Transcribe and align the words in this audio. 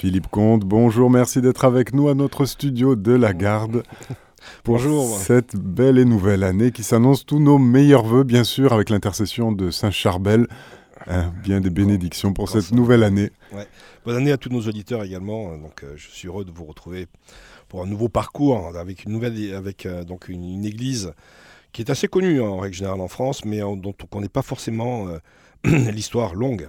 Philippe 0.00 0.28
Comte. 0.28 0.64
Bonjour, 0.64 1.10
merci 1.10 1.42
d'être 1.42 1.66
avec 1.66 1.92
nous 1.92 2.08
à 2.08 2.14
notre 2.14 2.46
studio 2.46 2.96
de 2.96 3.12
la 3.12 3.34
Garde. 3.34 3.82
Bonjour. 4.64 5.18
cette 5.18 5.56
belle 5.56 5.98
et 5.98 6.06
nouvelle 6.06 6.42
année 6.42 6.70
qui 6.70 6.82
s'annonce 6.82 7.26
tous 7.26 7.38
nos 7.38 7.58
meilleurs 7.58 8.04
voeux, 8.04 8.24
bien 8.24 8.42
sûr, 8.42 8.72
avec 8.72 8.88
l'intercession 8.88 9.52
de 9.52 9.70
Saint 9.70 9.90
Charbel. 9.90 10.46
Hein, 11.06 11.34
bien 11.42 11.60
des 11.60 11.68
bénédictions 11.68 12.32
pour 12.32 12.48
cette 12.48 12.72
nouvelle 12.72 13.02
année. 13.02 13.30
Bonne 14.06 14.16
année 14.16 14.32
à 14.32 14.38
tous 14.38 14.48
nos 14.48 14.62
auditeurs 14.62 15.04
également. 15.04 15.54
Donc, 15.58 15.84
euh, 15.84 15.92
je 15.96 16.08
suis 16.08 16.28
heureux 16.28 16.46
de 16.46 16.50
vous 16.50 16.64
retrouver 16.64 17.06
pour 17.68 17.82
un 17.82 17.86
nouveau 17.86 18.08
parcours 18.08 18.74
avec 18.78 19.04
une 19.04 19.12
nouvelle, 19.12 19.54
avec 19.54 19.84
euh, 19.84 20.02
donc 20.02 20.30
une, 20.30 20.64
église 20.64 21.12
qui 21.72 21.82
est 21.82 21.90
assez 21.90 22.08
connue 22.08 22.40
hein, 22.40 22.46
en 22.46 22.58
règle 22.60 22.74
générale 22.74 23.02
en 23.02 23.08
France, 23.08 23.44
mais 23.44 23.58
dont 23.58 23.82
on 23.84 24.04
ne 24.04 24.08
connaît 24.10 24.30
pas 24.30 24.40
forcément 24.40 25.08
euh, 25.08 25.18
l'histoire 25.92 26.34
longue. 26.34 26.68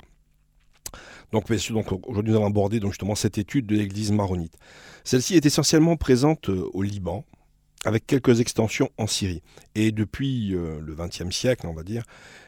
Donc, 1.32 1.52
donc 1.52 1.92
aujourd'hui, 2.08 2.32
nous 2.32 2.38
allons 2.38 2.48
aborder 2.48 2.80
donc, 2.80 2.92
justement 2.92 3.16
cette 3.16 3.38
étude 3.38 3.66
de 3.66 3.76
l'église 3.76 4.12
maronite. 4.12 4.54
Celle-ci 5.04 5.36
est 5.36 5.46
essentiellement 5.46 5.96
présente 5.96 6.50
au 6.50 6.82
Liban, 6.82 7.26
avec 7.86 8.06
quelques 8.06 8.40
extensions 8.40 8.90
en 8.98 9.08
Syrie. 9.08 9.42
Et 9.76 9.92
depuis 9.92 10.54
euh, 10.54 10.80
le 10.82 10.96
XXe 10.96 11.36
siècle, 11.36 11.66
on 11.68 11.74
va 11.74 11.84
dire, 11.84 12.04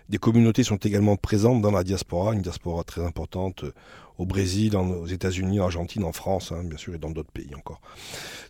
des 0.09 0.17
communautés 0.17 0.63
sont 0.63 0.77
également 0.77 1.15
présentes 1.15 1.61
dans 1.61 1.71
la 1.71 1.83
diaspora, 1.83 2.33
une 2.33 2.41
diaspora 2.41 2.83
très 2.83 3.03
importante 3.03 3.63
euh, 3.63 3.73
au 4.19 4.27
Brésil, 4.27 4.75
aux 4.75 5.07
États-Unis, 5.07 5.59
en 5.59 5.63
Argentine, 5.63 6.03
en 6.03 6.11
France, 6.11 6.51
hein, 6.51 6.63
bien 6.63 6.77
sûr, 6.77 6.93
et 6.93 6.99
dans 6.99 7.09
d'autres 7.09 7.31
pays 7.31 7.55
encore. 7.55 7.81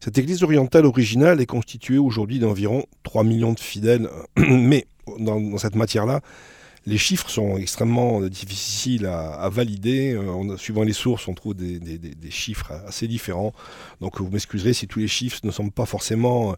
Cette 0.01 0.17
église 0.17 0.43
orientale 0.43 0.85
originale 0.85 1.39
est 1.39 1.45
constituée 1.45 1.97
aujourd'hui 1.97 2.39
d'environ 2.39 2.85
3 3.03 3.23
millions 3.23 3.53
de 3.53 3.59
fidèles, 3.61 4.09
mais 4.37 4.87
dans 5.19 5.57
cette 5.57 5.75
matière-là, 5.75 6.19
les 6.85 6.97
chiffres 6.97 7.29
sont 7.29 7.57
extrêmement 7.57 8.21
difficiles 8.21 9.05
à, 9.05 9.47
valider. 9.49 10.13
Euh, 10.13 10.57
suivant 10.57 10.83
les 10.83 10.93
sources, 10.93 11.27
on 11.27 11.33
trouve 11.33 11.55
des, 11.55 11.79
chiffres 12.29 12.71
assez 12.85 13.07
différents. 13.07 13.53
Donc 14.01 14.19
vous 14.19 14.29
m'excuserez 14.29 14.73
si 14.73 14.87
tous 14.87 14.99
les 14.99 15.07
chiffres 15.07 15.39
ne 15.43 15.51
sont 15.51 15.69
pas 15.69 15.85
forcément 15.85 16.51
euh, 16.51 16.55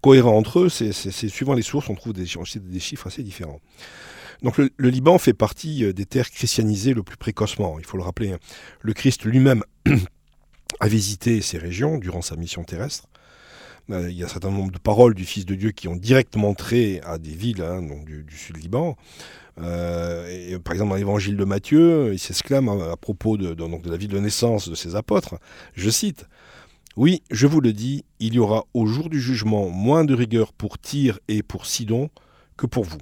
cohérents 0.00 0.36
entre 0.36 0.60
eux. 0.60 0.68
C'est 0.68 1.28
suivant 1.28 1.54
les 1.54 1.62
sources, 1.62 1.90
on 1.90 1.94
trouve 1.94 2.14
des, 2.14 2.26
chiffres 2.26 3.06
assez 3.06 3.22
différents. 3.22 3.60
Donc 4.42 4.56
le, 4.56 4.70
Liban 4.78 5.18
fait 5.18 5.34
partie 5.34 5.84
euh, 5.84 5.92
des 5.92 6.06
terres 6.06 6.30
christianisées 6.30 6.94
le 6.94 7.02
plus 7.02 7.16
précocement. 7.16 7.78
Il 7.78 7.84
faut 7.84 7.98
le 7.98 8.04
rappeler. 8.04 8.32
Hein. 8.32 8.38
Le 8.80 8.94
Christ 8.94 9.24
lui-même 9.24 9.62
a 10.80 10.88
visité 10.88 11.42
ces 11.42 11.58
régions 11.58 11.98
durant 11.98 12.22
sa 12.22 12.36
mission 12.36 12.64
terrestre. 12.64 13.06
Il 13.90 14.10
y 14.10 14.22
a 14.22 14.26
un 14.26 14.28
certain 14.28 14.50
nombre 14.50 14.70
de 14.70 14.78
paroles 14.78 15.14
du 15.14 15.24
Fils 15.24 15.46
de 15.46 15.54
Dieu 15.54 15.70
qui 15.70 15.88
ont 15.88 15.96
directement 15.96 16.52
trait 16.52 17.00
à 17.04 17.16
des 17.16 17.30
villes 17.30 17.62
hein, 17.62 17.80
du, 18.04 18.22
du 18.22 18.36
sud 18.36 18.58
Liban. 18.58 18.98
Euh, 19.60 20.58
par 20.58 20.74
exemple, 20.74 20.90
dans 20.90 20.96
l'évangile 20.96 21.36
de 21.36 21.44
Matthieu, 21.44 22.12
il 22.12 22.18
s'exclame 22.18 22.68
à, 22.68 22.96
propos 22.96 23.36
de, 23.36 23.56
la 23.88 23.96
vie 23.96 24.08
de 24.08 24.18
naissance 24.18 24.68
de 24.68 24.74
ses 24.74 24.96
apôtres, 24.96 25.36
je 25.74 25.90
cite, 25.90 26.26
Oui, 26.96 27.22
je 27.30 27.46
vous 27.46 27.60
le 27.60 27.72
dis, 27.72 28.04
il 28.20 28.34
y 28.34 28.38
aura 28.38 28.64
au 28.74 28.86
jour 28.86 29.08
du 29.08 29.20
jugement 29.20 29.68
moins 29.68 30.04
de 30.04 30.14
rigueur 30.14 30.52
pour 30.52 30.78
Tyr 30.78 31.18
et 31.28 31.42
pour 31.42 31.66
Sidon 31.66 32.10
que 32.56 32.66
pour 32.66 32.84
vous. 32.84 32.98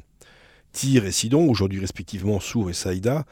Tyr 0.72 1.06
et 1.06 1.12
Sidon, 1.12 1.48
aujourd'hui 1.48 1.80
respectivement 1.80 2.40
Sour 2.40 2.70
et 2.70 2.74
Saïda, 2.74 3.24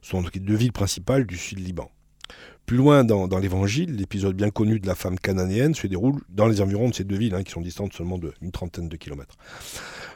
sont 0.00 0.22
les 0.34 0.40
deux 0.40 0.54
villes 0.54 0.72
principales 0.72 1.26
du 1.26 1.36
sud 1.36 1.58
Liban. 1.58 1.90
Plus 2.66 2.76
loin 2.76 3.02
dans, 3.02 3.38
l'évangile, 3.38 3.96
l'épisode 3.96 4.36
bien 4.36 4.50
connu 4.50 4.78
de 4.78 4.86
la 4.86 4.94
femme 4.94 5.18
cananéenne 5.18 5.74
se 5.74 5.86
déroule 5.88 6.20
dans 6.28 6.46
les 6.46 6.60
environs 6.60 6.88
de 6.88 6.94
ces 6.94 7.04
deux 7.04 7.16
villes, 7.16 7.34
hein, 7.34 7.42
qui 7.42 7.50
sont 7.50 7.60
distantes 7.60 7.92
seulement 7.92 8.18
d'une 8.18 8.52
trentaine 8.52 8.88
de 8.88 8.96
kilomètres. 8.96 9.36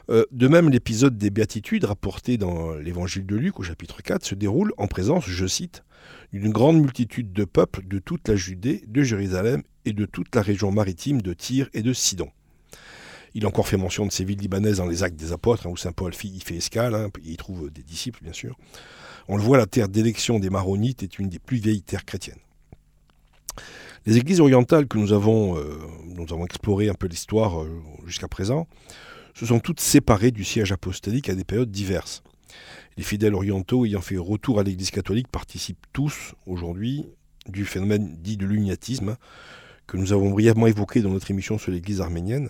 Euh, 0.09 0.25
de 0.31 0.47
même, 0.47 0.69
l'épisode 0.69 1.17
des 1.17 1.29
béatitudes 1.29 1.83
rapporté 1.83 2.37
dans 2.37 2.75
l'évangile 2.75 3.25
de 3.25 3.35
Luc 3.35 3.59
au 3.59 3.63
chapitre 3.63 4.01
4 4.01 4.25
se 4.25 4.35
déroule 4.35 4.73
en 4.77 4.87
présence, 4.87 5.25
je 5.27 5.45
cite, 5.45 5.83
d'une 6.31 6.49
grande 6.49 6.79
multitude 6.79 7.33
de 7.33 7.43
peuples 7.43 7.85
de 7.85 7.99
toute 7.99 8.27
la 8.29 8.35
Judée, 8.35 8.83
de 8.87 9.03
Jérusalem 9.03 9.63
et 9.85 9.93
de 9.93 10.05
toute 10.05 10.33
la 10.35 10.41
région 10.41 10.71
maritime 10.71 11.21
de 11.21 11.33
Tyr 11.33 11.69
et 11.73 11.81
de 11.81 11.91
Sidon. 11.91 12.29
Il 13.33 13.45
a 13.45 13.49
encore 13.49 13.67
fait 13.67 13.77
mention 13.77 14.05
de 14.05 14.11
ces 14.11 14.23
villes 14.23 14.39
libanaises 14.39 14.77
dans 14.77 14.87
les 14.87 15.03
actes 15.03 15.19
des 15.19 15.33
apôtres, 15.33 15.67
hein, 15.67 15.71
où 15.71 15.77
Saint 15.77 15.91
Paul 15.91 16.13
y 16.23 16.39
fait 16.39 16.55
escale, 16.55 16.95
hein, 16.95 17.09
il 17.23 17.31
y 17.31 17.37
trouve 17.37 17.69
des 17.69 17.83
disciples 17.83 18.23
bien 18.23 18.33
sûr. 18.33 18.57
On 19.27 19.35
le 19.35 19.43
voit, 19.43 19.57
la 19.57 19.65
terre 19.65 19.89
d'élection 19.89 20.39
des 20.39 20.49
Maronites 20.49 21.03
est 21.03 21.19
une 21.19 21.27
des 21.27 21.39
plus 21.39 21.57
vieilles 21.57 21.81
terres 21.81 22.05
chrétiennes. 22.05 22.39
Les 24.05 24.15
églises 24.15 24.39
orientales 24.39 24.87
que 24.87 24.97
nous 24.97 25.11
avons, 25.11 25.57
euh, 25.57 25.77
nous 26.05 26.31
avons 26.31 26.45
exploré 26.45 26.87
un 26.87 26.93
peu 26.93 27.07
l'histoire 27.07 27.61
euh, 27.61 27.69
jusqu'à 28.05 28.29
présent, 28.29 28.67
se 29.37 29.45
sont 29.45 29.59
toutes 29.59 29.79
séparées 29.79 30.31
du 30.31 30.43
siège 30.43 30.71
apostolique 30.71 31.29
à 31.29 31.35
des 31.35 31.43
périodes 31.43 31.69
diverses. 31.69 32.23
Les 32.97 33.03
fidèles 33.03 33.35
orientaux 33.35 33.85
ayant 33.85 34.01
fait 34.01 34.17
retour 34.17 34.59
à 34.59 34.63
l'Église 34.63 34.89
catholique 34.89 35.27
participent 35.27 35.85
tous, 35.93 36.33
aujourd'hui, 36.47 37.05
du 37.47 37.63
phénomène 37.63 38.17
dit 38.19 38.35
de 38.35 38.47
l'uniatisme, 38.47 39.15
que 39.87 39.97
nous 39.97 40.13
avons 40.13 40.29
brièvement 40.29 40.67
évoqué 40.67 41.01
dans 41.01 41.09
notre 41.09 41.31
émission 41.31 41.57
sur 41.57 41.71
l'Église 41.71 42.01
arménienne. 42.01 42.49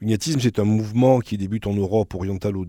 L'uniatisme, 0.00 0.40
c'est 0.40 0.58
un 0.58 0.64
mouvement 0.64 1.20
qui 1.20 1.38
débute 1.38 1.66
en 1.66 1.74
Europe 1.74 2.14
orientale 2.14 2.56
au 2.56 2.66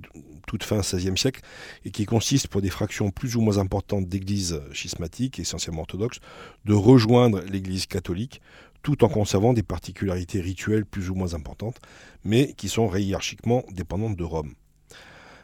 toute 0.47 0.63
fin 0.63 0.79
XVIe 0.79 1.17
siècle 1.17 1.41
et 1.83 1.91
qui 1.91 2.05
consiste 2.05 2.47
pour 2.47 2.61
des 2.61 2.69
fractions 2.69 3.11
plus 3.11 3.35
ou 3.35 3.41
moins 3.41 3.57
importantes 3.57 4.07
d'églises 4.07 4.61
schismatiques, 4.71 5.39
essentiellement 5.39 5.81
orthodoxes, 5.81 6.19
de 6.65 6.73
rejoindre 6.73 7.41
l'Église 7.51 7.85
catholique 7.85 8.41
tout 8.81 9.03
en 9.03 9.09
conservant 9.09 9.51
des 9.51 9.63
particularités 9.63 10.39
rituelles 10.39 10.85
plus 10.85 11.09
ou 11.09 11.15
moins 11.15 11.33
importantes, 11.33 11.77
mais 12.23 12.53
qui 12.53 12.69
sont 12.69 12.95
hiérarchiquement 12.95 13.65
dépendantes 13.71 14.15
de 14.15 14.23
Rome. 14.23 14.53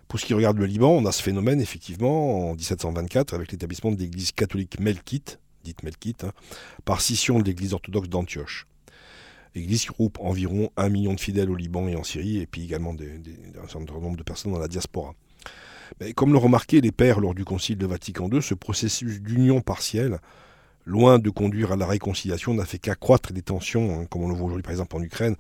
Pour 0.08 0.20
ce 0.20 0.26
qui 0.26 0.34
regarde 0.34 0.58
le 0.58 0.66
Liban, 0.66 0.92
on 0.92 1.06
a 1.06 1.12
ce 1.12 1.22
phénomène 1.22 1.60
effectivement 1.60 2.52
en 2.52 2.54
1724 2.54 3.34
avec 3.34 3.52
l'établissement 3.52 3.92
de 3.92 4.00
l'église 4.00 4.32
catholique 4.32 4.80
melkite, 4.80 5.40
dite 5.64 5.84
melkite, 5.84 6.24
hein, 6.24 6.32
par 6.86 7.02
scission 7.02 7.40
de 7.40 7.46
l'église 7.46 7.74
orthodoxe 7.74 8.10
d'Antioche. 8.10 8.68
L'église 9.56 9.84
qui 9.84 9.88
groupe 9.88 10.18
environ 10.20 10.72
un 10.78 10.90
million 10.90 11.14
de 11.14 11.20
fidèles 11.20 11.50
au 11.50 11.56
Liban 11.56 11.88
et 11.88 11.96
en 11.96 12.04
Syrie, 12.04 12.40
et 12.40 12.48
puis 12.48 12.64
également 12.64 12.92
un 12.94 13.68
certain 13.68 13.94
nombre 13.94 14.18
de 14.18 14.24
personnes 14.24 14.52
dans 14.52 14.60
la 14.60 14.68
diaspora. 14.68 15.14
Mais 16.00 16.14
comme 16.14 16.34
l'ont 16.34 16.40
remarqué 16.40 16.82
les 16.82 16.92
pères 16.92 17.20
lors 17.20 17.36
du 17.36 17.46
Concile 17.46 17.78
de 17.78 17.86
Vatican 17.86 18.30
II, 18.32 18.42
ce 18.42 18.56
processus 18.56 19.22
d'union 19.22 19.62
partielle, 19.62 20.20
loin 20.86 21.20
de 21.20 21.30
conduire 21.30 21.72
à 21.72 21.76
la 21.76 21.86
réconciliation, 21.86 22.54
n'a 22.54 22.66
fait 22.66 22.80
qu'accroître 22.80 23.32
les 23.32 23.42
tensions, 23.42 24.02
hein, 24.02 24.06
comme 24.10 24.24
on 24.24 24.30
le 24.30 24.36
voit 24.36 24.48
aujourd'hui 24.48 24.64
par 24.64 24.72
exemple 24.72 24.96
en 24.96 25.02
Ukraine, 25.02 25.36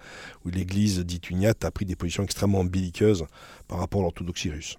où 0.45 0.49
l'Église 0.49 0.99
dite 0.99 1.29
uniate 1.29 1.65
a 1.65 1.71
pris 1.71 1.85
des 1.85 1.95
positions 1.95 2.23
extrêmement 2.23 2.63
belliqueuses 2.63 3.25
par 3.67 3.79
rapport 3.79 4.01
à 4.01 4.03
l'orthodoxie 4.03 4.51
russe. 4.51 4.77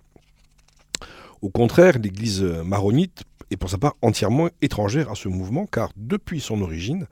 Au 1.45 1.51
contraire, 1.51 1.99
l'Église 1.99 2.41
maronite 2.41 3.25
est 3.51 3.59
pour 3.59 3.69
sa 3.69 3.77
part 3.77 3.97
entièrement 4.01 4.49
étrangère 4.63 5.11
à 5.11 5.15
ce 5.15 5.29
mouvement, 5.29 5.67
car 5.67 5.91
depuis 5.95 6.41
son 6.41 6.63
origine, 6.63 7.07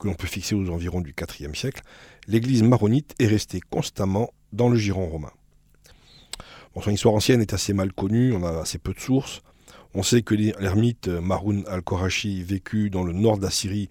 que 0.00 0.08
l'on 0.08 0.14
peut 0.14 0.26
fixer 0.26 0.56
aux 0.56 0.68
environs 0.68 1.00
du 1.00 1.14
IVe 1.38 1.54
siècle, 1.54 1.82
l'église 2.26 2.64
maronite 2.64 3.14
est 3.20 3.28
restée 3.28 3.60
constamment 3.70 4.30
dans 4.52 4.68
le 4.68 4.76
giron 4.76 5.06
romain. 5.06 5.30
son 6.82 6.90
histoire 6.90 7.14
ancienne 7.14 7.40
est 7.40 7.52
assez 7.52 7.72
mal 7.72 7.92
connue, 7.92 8.32
on 8.32 8.42
a 8.42 8.62
assez 8.62 8.78
peu 8.78 8.92
de 8.92 8.98
sources. 8.98 9.42
On 9.94 10.02
sait 10.02 10.22
que 10.22 10.34
l'ermite 10.34 11.06
Maroun 11.06 11.62
al-Korachi 11.68 12.42
vécut 12.42 12.90
dans 12.90 13.04
le 13.04 13.12
nord 13.12 13.38
de 13.38 13.44
la 13.44 13.50
Syrie 13.50 13.88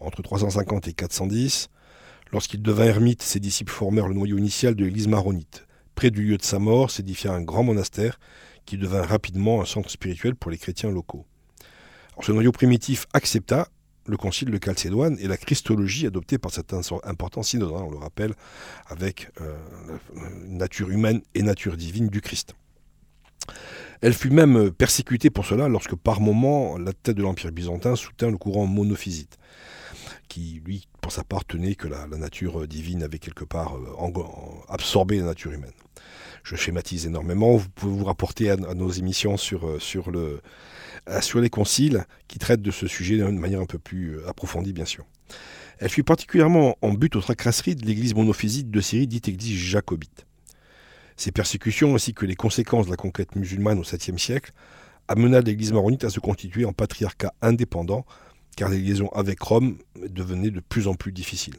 entre 0.00 0.22
350 0.22 0.88
et 0.88 0.94
410. 0.94 1.68
Lorsqu'il 2.32 2.62
devint 2.62 2.86
ermite, 2.86 3.20
ses 3.20 3.38
disciples 3.38 3.72
formèrent 3.72 4.08
le 4.08 4.14
noyau 4.14 4.38
initial 4.38 4.74
de 4.74 4.86
l'église 4.86 5.08
maronite. 5.08 5.66
Près 5.94 6.10
du 6.10 6.22
lieu 6.22 6.38
de 6.38 6.42
sa 6.42 6.58
mort 6.58 6.90
s'édifia 6.90 7.34
un 7.34 7.42
grand 7.42 7.64
monastère 7.64 8.18
qui 8.66 8.76
devint 8.76 9.02
rapidement 9.02 9.62
un 9.62 9.64
centre 9.64 9.90
spirituel 9.90 10.34
pour 10.34 10.50
les 10.50 10.58
chrétiens 10.58 10.90
locaux. 10.90 11.24
ce 12.20 12.32
noyau 12.32 12.52
primitif 12.52 13.06
accepta 13.14 13.68
le 14.08 14.16
concile 14.16 14.50
de 14.50 14.58
Chalcédoine 14.62 15.16
et 15.20 15.26
la 15.26 15.36
christologie 15.36 16.06
adoptée 16.06 16.38
par 16.38 16.52
cet 16.52 16.74
important 17.04 17.42
synode, 17.42 17.72
on 17.72 17.90
le 17.90 17.96
rappelle, 17.96 18.34
avec 18.86 19.30
euh, 19.40 19.56
nature 20.46 20.90
humaine 20.90 21.22
et 21.34 21.42
nature 21.42 21.76
divine 21.76 22.08
du 22.08 22.20
Christ. 22.20 22.54
Elle 24.00 24.12
fut 24.12 24.30
même 24.30 24.70
persécutée 24.70 25.30
pour 25.30 25.46
cela 25.46 25.68
lorsque 25.68 25.94
par 25.94 26.20
moment 26.20 26.76
la 26.76 26.92
tête 26.92 27.16
de 27.16 27.22
l'Empire 27.22 27.50
byzantin 27.52 27.96
soutint 27.96 28.30
le 28.30 28.36
courant 28.36 28.66
monophysite, 28.66 29.38
qui 30.28 30.60
lui, 30.64 30.86
pour 31.00 31.12
sa 31.12 31.24
part, 31.24 31.44
tenait 31.44 31.74
que 31.74 31.88
la, 31.88 32.06
nature 32.06 32.66
divine 32.68 33.02
avait 33.02 33.18
quelque 33.18 33.44
part 33.44 33.76
euh, 33.76 34.62
absorbé 34.68 35.18
la 35.18 35.24
nature 35.24 35.52
humaine. 35.52 35.72
Je 36.46 36.54
schématise 36.54 37.06
énormément, 37.06 37.56
vous 37.56 37.68
pouvez 37.70 37.98
vous 37.98 38.04
rapporter 38.04 38.50
à, 38.50 38.56
nos 38.56 38.88
émissions 38.88 39.36
sur, 39.36 39.66
euh, 39.66 39.80
sur 39.80 40.12
le, 40.12 40.40
euh, 41.08 41.20
sur 41.20 41.40
les 41.40 41.50
conciles 41.50 42.04
qui 42.28 42.38
traitent 42.38 42.62
de 42.62 42.70
ce 42.70 42.86
sujet 42.86 43.16
d'une 43.16 43.40
manière 43.40 43.60
un 43.60 43.66
peu 43.66 43.80
plus 43.80 44.18
euh, 44.18 44.28
approfondie, 44.28 44.72
bien 44.72 44.84
sûr. 44.84 45.04
Elle 45.80 45.88
fut 45.88 46.04
particulièrement 46.04 46.78
en 46.82 46.92
but 46.92 47.16
aux 47.16 47.20
tracasseries 47.20 47.74
de 47.74 47.84
l'église 47.84 48.14
monophysite 48.14 48.70
de 48.70 48.80
Syrie, 48.80 49.08
dite 49.08 49.26
église 49.26 49.58
jacobite. 49.58 50.24
Ces 51.16 51.32
persécutions, 51.32 51.96
ainsi 51.96 52.14
que 52.14 52.24
les 52.24 52.36
conséquences 52.36 52.86
de 52.86 52.92
la 52.92 52.96
conquête 52.96 53.34
musulmane 53.34 53.80
au 53.80 53.82
7e 53.82 54.16
siècle, 54.16 54.52
amena 55.08 55.40
l'église 55.40 55.72
maronite 55.72 56.04
à 56.04 56.10
se 56.10 56.20
constituer 56.20 56.64
en 56.64 56.72
patriarcat 56.72 57.34
indépendant, 57.42 58.06
car 58.56 58.68
les 58.68 58.78
liaisons 58.78 59.08
avec 59.08 59.42
Rome 59.42 59.78
devenaient 59.96 60.52
de 60.52 60.60
plus 60.60 60.86
en 60.86 60.94
plus 60.94 61.10
difficiles. 61.10 61.58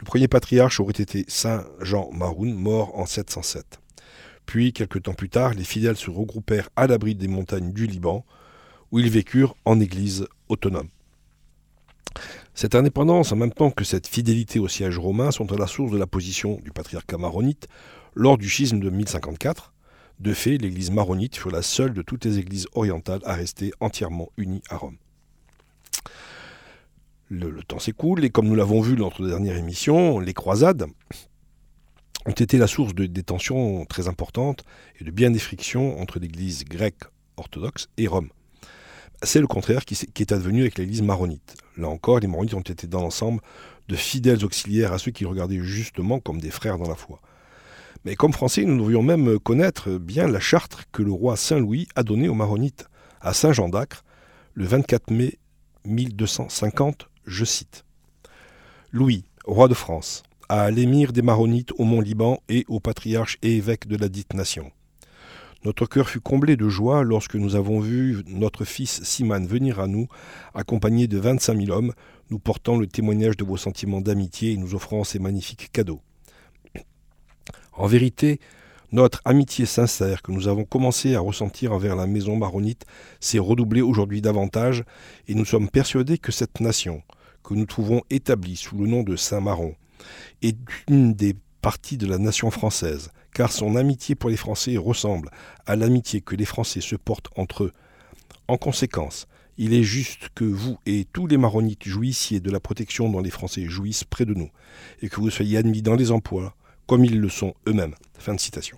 Le 0.00 0.06
premier 0.06 0.28
patriarche 0.28 0.80
aurait 0.80 0.92
été 0.92 1.26
Saint 1.28 1.66
Jean 1.80 2.10
Maroun, 2.10 2.54
mort 2.54 2.98
en 2.98 3.04
707. 3.04 3.80
Puis, 4.46 4.72
quelque 4.72 4.98
temps 4.98 5.12
plus 5.12 5.28
tard, 5.28 5.52
les 5.52 5.62
fidèles 5.62 5.98
se 5.98 6.10
regroupèrent 6.10 6.70
à 6.74 6.86
l'abri 6.86 7.14
des 7.14 7.28
montagnes 7.28 7.72
du 7.72 7.86
Liban, 7.86 8.24
où 8.90 8.98
ils 8.98 9.10
vécurent 9.10 9.54
en 9.66 9.78
église 9.78 10.26
autonome. 10.48 10.88
Cette 12.54 12.74
indépendance, 12.74 13.30
en 13.30 13.36
même 13.36 13.52
temps 13.52 13.70
que 13.70 13.84
cette 13.84 14.06
fidélité 14.06 14.58
au 14.58 14.68
siège 14.68 14.98
romain, 14.98 15.30
sont 15.30 15.52
à 15.52 15.56
la 15.56 15.66
source 15.66 15.92
de 15.92 15.98
la 15.98 16.06
position 16.06 16.58
du 16.64 16.72
patriarcat 16.72 17.18
maronite 17.18 17.68
lors 18.14 18.38
du 18.38 18.48
schisme 18.48 18.80
de 18.80 18.88
1054. 18.88 19.74
De 20.18 20.32
fait, 20.32 20.56
l'église 20.56 20.90
maronite 20.90 21.36
fut 21.36 21.50
la 21.50 21.62
seule 21.62 21.92
de 21.92 22.02
toutes 22.02 22.24
les 22.24 22.38
églises 22.38 22.66
orientales 22.74 23.20
à 23.24 23.34
rester 23.34 23.70
entièrement 23.80 24.30
unie 24.38 24.62
à 24.70 24.78
Rome. 24.78 24.96
Le, 27.32 27.62
temps 27.62 27.78
s'écoule 27.78 28.24
et 28.24 28.30
comme 28.30 28.48
nous 28.48 28.56
l'avons 28.56 28.80
vu 28.80 28.96
dans 28.96 29.04
notre 29.04 29.24
dernière 29.24 29.56
émission, 29.56 30.18
les 30.18 30.34
croisades 30.34 30.86
ont 32.26 32.32
été 32.32 32.58
la 32.58 32.66
source 32.66 32.92
de, 32.92 33.06
des 33.06 33.22
tensions 33.22 33.84
très 33.84 34.08
importantes 34.08 34.64
et 34.98 35.04
de 35.04 35.12
bien 35.12 35.30
des 35.30 35.38
frictions 35.38 36.00
entre 36.00 36.18
l'église 36.18 36.64
grecque 36.64 37.04
orthodoxe 37.36 37.86
et 37.98 38.08
Rome. 38.08 38.30
C'est 39.22 39.38
le 39.38 39.46
contraire 39.46 39.84
qui, 39.84 39.94
qui 39.94 40.22
est 40.24 40.32
advenu 40.32 40.62
avec 40.62 40.76
l'église 40.76 41.02
maronite. 41.02 41.54
Là 41.76 41.88
encore, 41.88 42.18
les 42.18 42.26
maronites 42.26 42.54
ont 42.54 42.62
été 42.62 42.88
dans 42.88 43.00
l'ensemble 43.00 43.40
de 43.86 43.94
fidèles 43.94 44.44
auxiliaires 44.44 44.92
à 44.92 44.98
ceux 44.98 45.12
qui 45.12 45.24
regardaient 45.24 45.62
justement 45.62 46.18
comme 46.18 46.40
des 46.40 46.50
frères 46.50 46.78
dans 46.78 46.88
la 46.88 46.96
foi. 46.96 47.20
Mais 48.04 48.16
comme 48.16 48.32
Français, 48.32 48.64
nous 48.64 48.76
devrions 48.76 49.04
même 49.04 49.38
connaître 49.38 49.98
bien 49.98 50.26
la 50.26 50.40
charte 50.40 50.84
que 50.90 51.02
le 51.02 51.12
roi 51.12 51.36
Saint-Louis 51.36 51.86
a 51.94 52.02
donnée 52.02 52.28
aux 52.28 52.34
maronites 52.34 52.88
à 53.20 53.34
Saint-Jean 53.34 53.68
d'Acre 53.68 54.02
le 54.54 54.64
24 54.64 55.12
mai 55.12 55.38
1250 55.84 57.09
je 57.26 57.44
cite 57.44 57.84
Louis, 58.92 59.24
roi 59.44 59.68
de 59.68 59.74
France, 59.74 60.22
à 60.48 60.70
l'émir 60.70 61.12
des 61.12 61.22
Maronites 61.22 61.72
au 61.78 61.84
Mont 61.84 62.00
Liban 62.00 62.42
et 62.48 62.64
au 62.68 62.80
patriarche 62.80 63.38
et 63.42 63.56
évêque 63.56 63.86
de 63.86 63.96
la 63.96 64.08
dite 64.08 64.34
nation. 64.34 64.72
Notre 65.64 65.86
cœur 65.86 66.08
fut 66.08 66.20
comblé 66.20 66.56
de 66.56 66.68
joie 66.68 67.04
lorsque 67.04 67.34
nous 67.34 67.54
avons 67.54 67.80
vu 67.80 68.22
notre 68.26 68.64
fils 68.64 69.02
Siman 69.04 69.46
venir 69.46 69.78
à 69.78 69.86
nous, 69.86 70.08
accompagné 70.54 71.06
de 71.06 71.18
vingt-cinq 71.18 71.54
mille 71.54 71.70
hommes, 71.70 71.92
nous 72.30 72.38
portant 72.38 72.78
le 72.78 72.86
témoignage 72.86 73.36
de 73.36 73.44
vos 73.44 73.58
sentiments 73.58 74.00
d'amitié 74.00 74.52
et 74.52 74.56
nous 74.56 74.74
offrant 74.74 75.04
ces 75.04 75.18
magnifiques 75.18 75.70
cadeaux. 75.70 76.00
En 77.74 77.86
vérité, 77.86 78.40
notre 78.92 79.20
amitié 79.24 79.66
sincère 79.66 80.22
que 80.22 80.32
nous 80.32 80.48
avons 80.48 80.64
commencé 80.64 81.14
à 81.14 81.20
ressentir 81.20 81.72
envers 81.72 81.96
la 81.96 82.06
maison 82.06 82.36
maronite 82.36 82.84
s'est 83.20 83.38
redoublée 83.38 83.82
aujourd'hui 83.82 84.20
davantage, 84.20 84.84
et 85.28 85.34
nous 85.34 85.44
sommes 85.44 85.68
persuadés 85.68 86.18
que 86.18 86.32
cette 86.32 86.60
nation, 86.60 87.02
que 87.44 87.54
nous 87.54 87.66
trouvons 87.66 88.02
établie 88.10 88.56
sous 88.56 88.76
le 88.76 88.86
nom 88.86 89.02
de 89.02 89.16
Saint-Maron, 89.16 89.74
est 90.42 90.56
une 90.88 91.14
des 91.14 91.36
parties 91.62 91.98
de 91.98 92.06
la 92.06 92.18
nation 92.18 92.50
française, 92.50 93.10
car 93.32 93.52
son 93.52 93.76
amitié 93.76 94.14
pour 94.14 94.30
les 94.30 94.36
Français 94.36 94.76
ressemble 94.76 95.30
à 95.66 95.76
l'amitié 95.76 96.20
que 96.20 96.34
les 96.34 96.44
Français 96.44 96.80
se 96.80 96.96
portent 96.96 97.30
entre 97.36 97.64
eux. 97.64 97.72
En 98.48 98.56
conséquence, 98.56 99.28
il 99.56 99.74
est 99.74 99.82
juste 99.82 100.30
que 100.34 100.44
vous 100.44 100.78
et 100.86 101.06
tous 101.12 101.26
les 101.26 101.36
maronites 101.36 101.86
jouissiez 101.86 102.40
de 102.40 102.50
la 102.50 102.60
protection 102.60 103.10
dont 103.10 103.20
les 103.20 103.30
Français 103.30 103.66
jouissent 103.66 104.04
près 104.04 104.24
de 104.24 104.34
nous, 104.34 104.50
et 105.02 105.08
que 105.08 105.20
vous 105.20 105.30
soyez 105.30 105.58
admis 105.58 105.82
dans 105.82 105.94
les 105.94 106.10
emplois, 106.10 106.56
comme 106.90 107.04
ils 107.04 107.20
le 107.20 107.28
sont 107.28 107.54
eux-mêmes. 107.68 107.94
Fin 108.18 108.34
de 108.34 108.40
citation. 108.40 108.76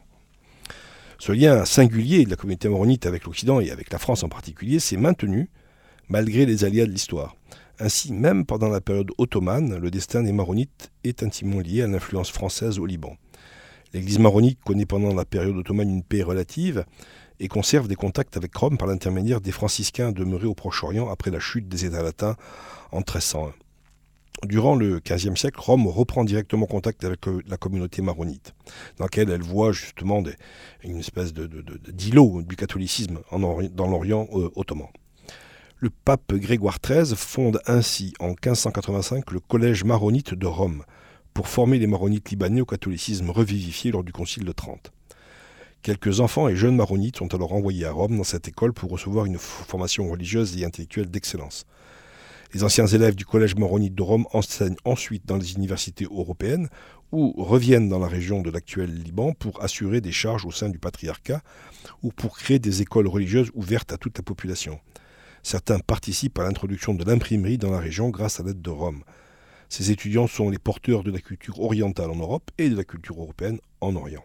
Ce 1.19 1.32
lien 1.32 1.64
singulier 1.64 2.26
de 2.26 2.31
la 2.31 2.37
communauté 2.37 2.69
maronite 2.69 3.06
avec 3.06 3.25
l'Occident 3.25 3.59
et 3.59 3.70
avec 3.70 3.91
la 3.91 3.99
France 3.99 4.23
en 4.23 4.29
particulier 4.29 4.81
s'est 4.81 4.99
maintenu 4.99 5.49
malgré 6.11 6.44
les 6.44 6.64
aléas 6.64 6.85
de 6.85 6.91
l'histoire. 6.91 7.37
Ainsi, 7.79 8.12
même 8.12 8.44
pendant 8.44 8.69
la 8.69 8.82
période 8.82 9.12
ottomane, 9.17 9.79
le 9.79 9.91
destin 9.91 10.23
des 10.23 10.32
maronites 10.32 10.93
est 11.05 11.23
intimement 11.23 11.61
lié 11.61 11.81
à 11.81 11.87
l'influence 11.87 12.31
française 12.31 12.79
au 12.79 12.85
Liban. 12.85 13.17
L'Église 13.94 14.19
maronite 14.19 14.58
connaît 14.62 14.85
pendant 14.85 15.15
la 15.15 15.25
période 15.25 15.56
ottomane 15.56 15.88
une 15.88 16.03
paix 16.03 16.23
relative 16.23 16.85
et 17.41 17.49
conserve 17.49 17.88
des 17.88 17.97
contacts 17.97 18.37
avec 18.37 18.55
Rome 18.55 18.76
par 18.76 18.88
l'intermédiaire 18.88 19.41
des 19.41 19.53
franciscains 19.53 20.12
demeurés 20.12 20.47
au 20.47 20.55
Proche-Orient 20.55 21.08
après 21.08 21.31
la 21.31 21.41
chute 21.41 21.67
des 21.67 21.87
États 21.87 22.03
latins 22.03 22.37
en 22.91 22.99
1301 22.99 23.55
durant 24.47 24.75
le 24.75 25.00
XVe 25.00 25.37
siècle, 25.37 25.61
Rome 25.61 25.87
reprend 25.87 26.25
directement 26.25 26.67
contact 26.67 27.05
avec 27.05 27.27
euh, 27.29 27.43
la 27.47 27.56
communauté 27.56 28.03
maronite, 28.03 28.55
dans 28.99 29.05
laquelle 29.05 29.31
elle 29.31 29.43
voit 29.43 29.73
justement 29.73 30.23
une 30.83 30.99
espèce 30.99 31.33
d'îlot 31.33 32.43
du 32.43 32.56
catholicisme 32.56 33.21
dans 33.31 33.87
l'Orient 33.87 34.29
euh, 34.33 34.50
ottoman. 34.56 34.89
Le 35.79 35.91
pape 35.91 36.35
Grégoire 36.35 36.79
XIII 36.81 37.17
fonde 37.17 37.61
ainsi 37.67 38.15
en 38.21 38.29
1585 38.29 39.31
le 39.33 39.41
Collège 39.41 39.85
maronite 39.85 40.35
de 40.35 40.47
Rome, 40.47 40.85
pour 41.35 41.49
former 41.49 41.79
les 41.79 41.87
maronites 41.87 42.31
libanais 42.31 42.61
au 42.61 42.67
catholicisme 42.67 43.31
revivifié 43.31 43.91
lors 43.91 44.05
du 44.05 44.12
Concile 44.12 44.44
de 44.44 44.53
Trente. 44.53 44.93
Quelques 45.83 46.21
enfants 46.21 46.49
et 46.49 46.55
jeunes 46.55 46.77
maronites 46.77 47.17
sont 47.17 47.35
alors 47.35 47.53
envoyés 47.55 47.87
à 47.87 47.91
Rome 47.91 48.17
dans 48.17 48.23
cette 48.23 48.47
école 48.47 48.73
pour 48.73 48.91
recevoir 48.91 49.25
une 49.25 49.39
formation 49.39 50.09
religieuse 50.09 50.56
et 50.56 50.65
intellectuelle 50.65 51.11
d'excellence. 51.11 51.65
Les 52.55 52.65
anciens 52.65 52.87
élèves 52.87 53.15
du 53.15 53.25
Collège 53.25 53.57
maronite 53.57 53.95
de 53.95 54.03
Rome 54.03 54.27
enseignent 54.35 54.77
ensuite 54.85 55.25
dans 55.25 55.39
les 55.39 55.55
universités 55.55 56.05
européennes 56.05 56.69
ou 57.11 57.33
reviennent 57.43 57.89
dans 57.89 57.99
la 57.99 58.09
région 58.09 58.43
de 58.43 58.51
l'actuel 58.51 58.93
Liban 58.95 59.33
pour 59.33 59.63
assurer 59.63 60.03
des 60.03 60.13
charges 60.13 60.45
au 60.45 60.51
sein 60.51 60.69
du 60.69 60.79
patriarcat 60.79 61.41
ou 62.03 62.11
pour 62.11 62.37
créer 62.37 62.59
des 62.59 62.83
écoles 62.83 63.09
religieuses 63.09 63.51
ouvertes 63.55 63.93
à 63.93 63.97
toute 63.97 64.19
la 64.19 64.23
population. 64.23 64.81
Certains 65.43 65.79
participent 65.79 66.39
à 66.39 66.45
l'introduction 66.45 66.93
de 66.93 67.05
l'imprimerie 67.05 67.57
dans 67.57 67.71
la 67.71 67.81
région 67.81 68.11
grâce 68.11 68.39
à 68.39 68.43
l'aide 68.43 68.61
de 68.61 68.71
Rome. 68.71 69.03
Ces 69.71 69.91
étudiants 69.91 70.27
sont 70.27 70.51
les 70.51 70.59
porteurs 70.59 71.05
de 71.05 71.11
la 71.11 71.21
culture 71.21 71.59
orientale 71.59 72.11
en 72.11 72.17
Europe 72.17 72.51
et 72.59 72.69
de 72.69 72.77
la 72.77 72.85
culture 72.85 73.19
européenne 73.19 73.61
en 73.81 73.97
Orient. 73.97 74.25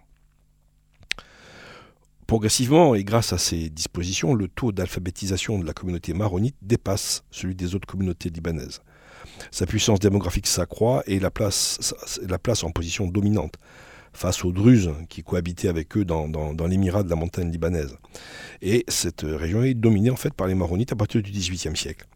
Progressivement, 2.27 2.93
et 2.93 3.05
grâce 3.05 3.31
à 3.31 3.37
ces 3.37 3.69
dispositions, 3.69 4.35
le 4.35 4.49
taux 4.49 4.73
d'alphabétisation 4.73 5.59
de 5.59 5.65
la 5.65 5.71
communauté 5.71 6.13
maronite 6.13 6.57
dépasse 6.61 7.23
celui 7.31 7.55
des 7.55 7.73
autres 7.73 7.87
communautés 7.87 8.29
libanaises. 8.29 8.81
Sa 9.49 9.65
puissance 9.65 9.99
démographique 9.99 10.45
s'accroît 10.45 11.03
et 11.07 11.21
la 11.21 11.31
place, 11.31 11.95
la 12.27 12.37
place 12.37 12.65
en 12.65 12.71
position 12.71 13.07
dominante 13.07 13.55
face 14.11 14.43
aux 14.43 14.51
Druzes 14.51 14.91
qui 15.07 15.23
cohabitaient 15.23 15.69
avec 15.69 15.95
eux 15.95 16.03
dans, 16.03 16.27
l'émirat 16.67 17.03
de 17.03 17.09
la 17.09 17.15
montagne 17.15 17.49
libanaise. 17.49 17.95
Et 18.61 18.83
cette 18.89 19.21
région 19.21 19.63
est 19.63 19.73
dominée 19.73 20.09
en 20.09 20.17
fait 20.17 20.33
par 20.33 20.47
les 20.47 20.55
maronites 20.55 20.91
à 20.91 20.97
partir 20.97 21.21
du 21.21 21.31
XVIIIe 21.31 21.77
siècle. 21.77 22.07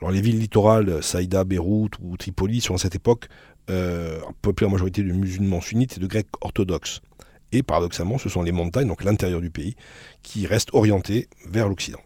Alors 0.00 0.12
les 0.12 0.22
villes 0.22 0.38
littorales, 0.38 1.02
Saïda, 1.02 1.44
Beyrouth 1.44 1.94
ou 2.00 2.16
Tripoli 2.16 2.62
sont 2.62 2.74
à 2.74 2.78
cette 2.78 2.94
époque 2.94 3.28
euh, 3.68 4.18
peuplées 4.40 4.66
en 4.66 4.70
majorité 4.70 5.02
de 5.02 5.12
musulmans 5.12 5.60
sunnites 5.60 5.98
et 5.98 6.00
de 6.00 6.06
grecs 6.06 6.28
orthodoxes. 6.40 7.02
Et 7.52 7.62
paradoxalement, 7.62 8.18
ce 8.18 8.28
sont 8.28 8.42
les 8.42 8.52
montagnes, 8.52 8.88
donc 8.88 9.04
l'intérieur 9.04 9.40
du 9.40 9.50
pays, 9.50 9.76
qui 10.22 10.46
restent 10.46 10.74
orientés 10.74 11.28
vers 11.48 11.68
l'Occident. 11.68 12.00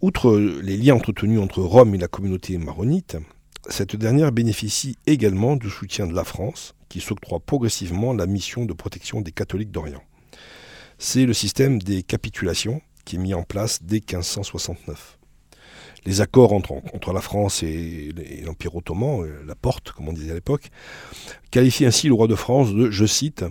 Outre 0.00 0.38
les 0.38 0.76
liens 0.76 0.94
entretenus 0.94 1.40
entre 1.40 1.60
Rome 1.60 1.94
et 1.94 1.98
la 1.98 2.08
communauté 2.08 2.56
maronite, 2.58 3.16
cette 3.68 3.96
dernière 3.96 4.32
bénéficie 4.32 4.96
également 5.06 5.56
du 5.56 5.68
soutien 5.68 6.06
de 6.06 6.14
la 6.14 6.24
France, 6.24 6.74
qui 6.88 7.00
s'octroie 7.00 7.40
progressivement 7.40 8.12
la 8.12 8.26
mission 8.26 8.64
de 8.64 8.72
protection 8.72 9.20
des 9.20 9.32
catholiques 9.32 9.72
d'Orient. 9.72 10.02
C'est 10.98 11.26
le 11.26 11.34
système 11.34 11.80
des 11.80 12.02
capitulations 12.02 12.80
qui 13.04 13.16
est 13.16 13.18
mis 13.18 13.34
en 13.34 13.42
place 13.42 13.82
dès 13.82 13.96
1569 13.96 15.17
les 16.08 16.22
accords 16.22 16.54
entre, 16.54 17.12
la 17.12 17.20
France 17.20 17.62
et, 17.62 18.14
l'Empire 18.42 18.74
ottoman, 18.74 19.22
euh, 19.22 19.44
la 19.46 19.54
porte, 19.54 19.92
comme 19.92 20.08
on 20.08 20.14
disait 20.14 20.30
à 20.30 20.34
l'époque, 20.34 20.70
qualifient 21.50 21.84
ainsi 21.84 22.08
le 22.08 22.14
roi 22.14 22.26
de 22.26 22.34
France 22.34 22.72
de, 22.72 22.90
je 22.90 23.04
cite, 23.04 23.44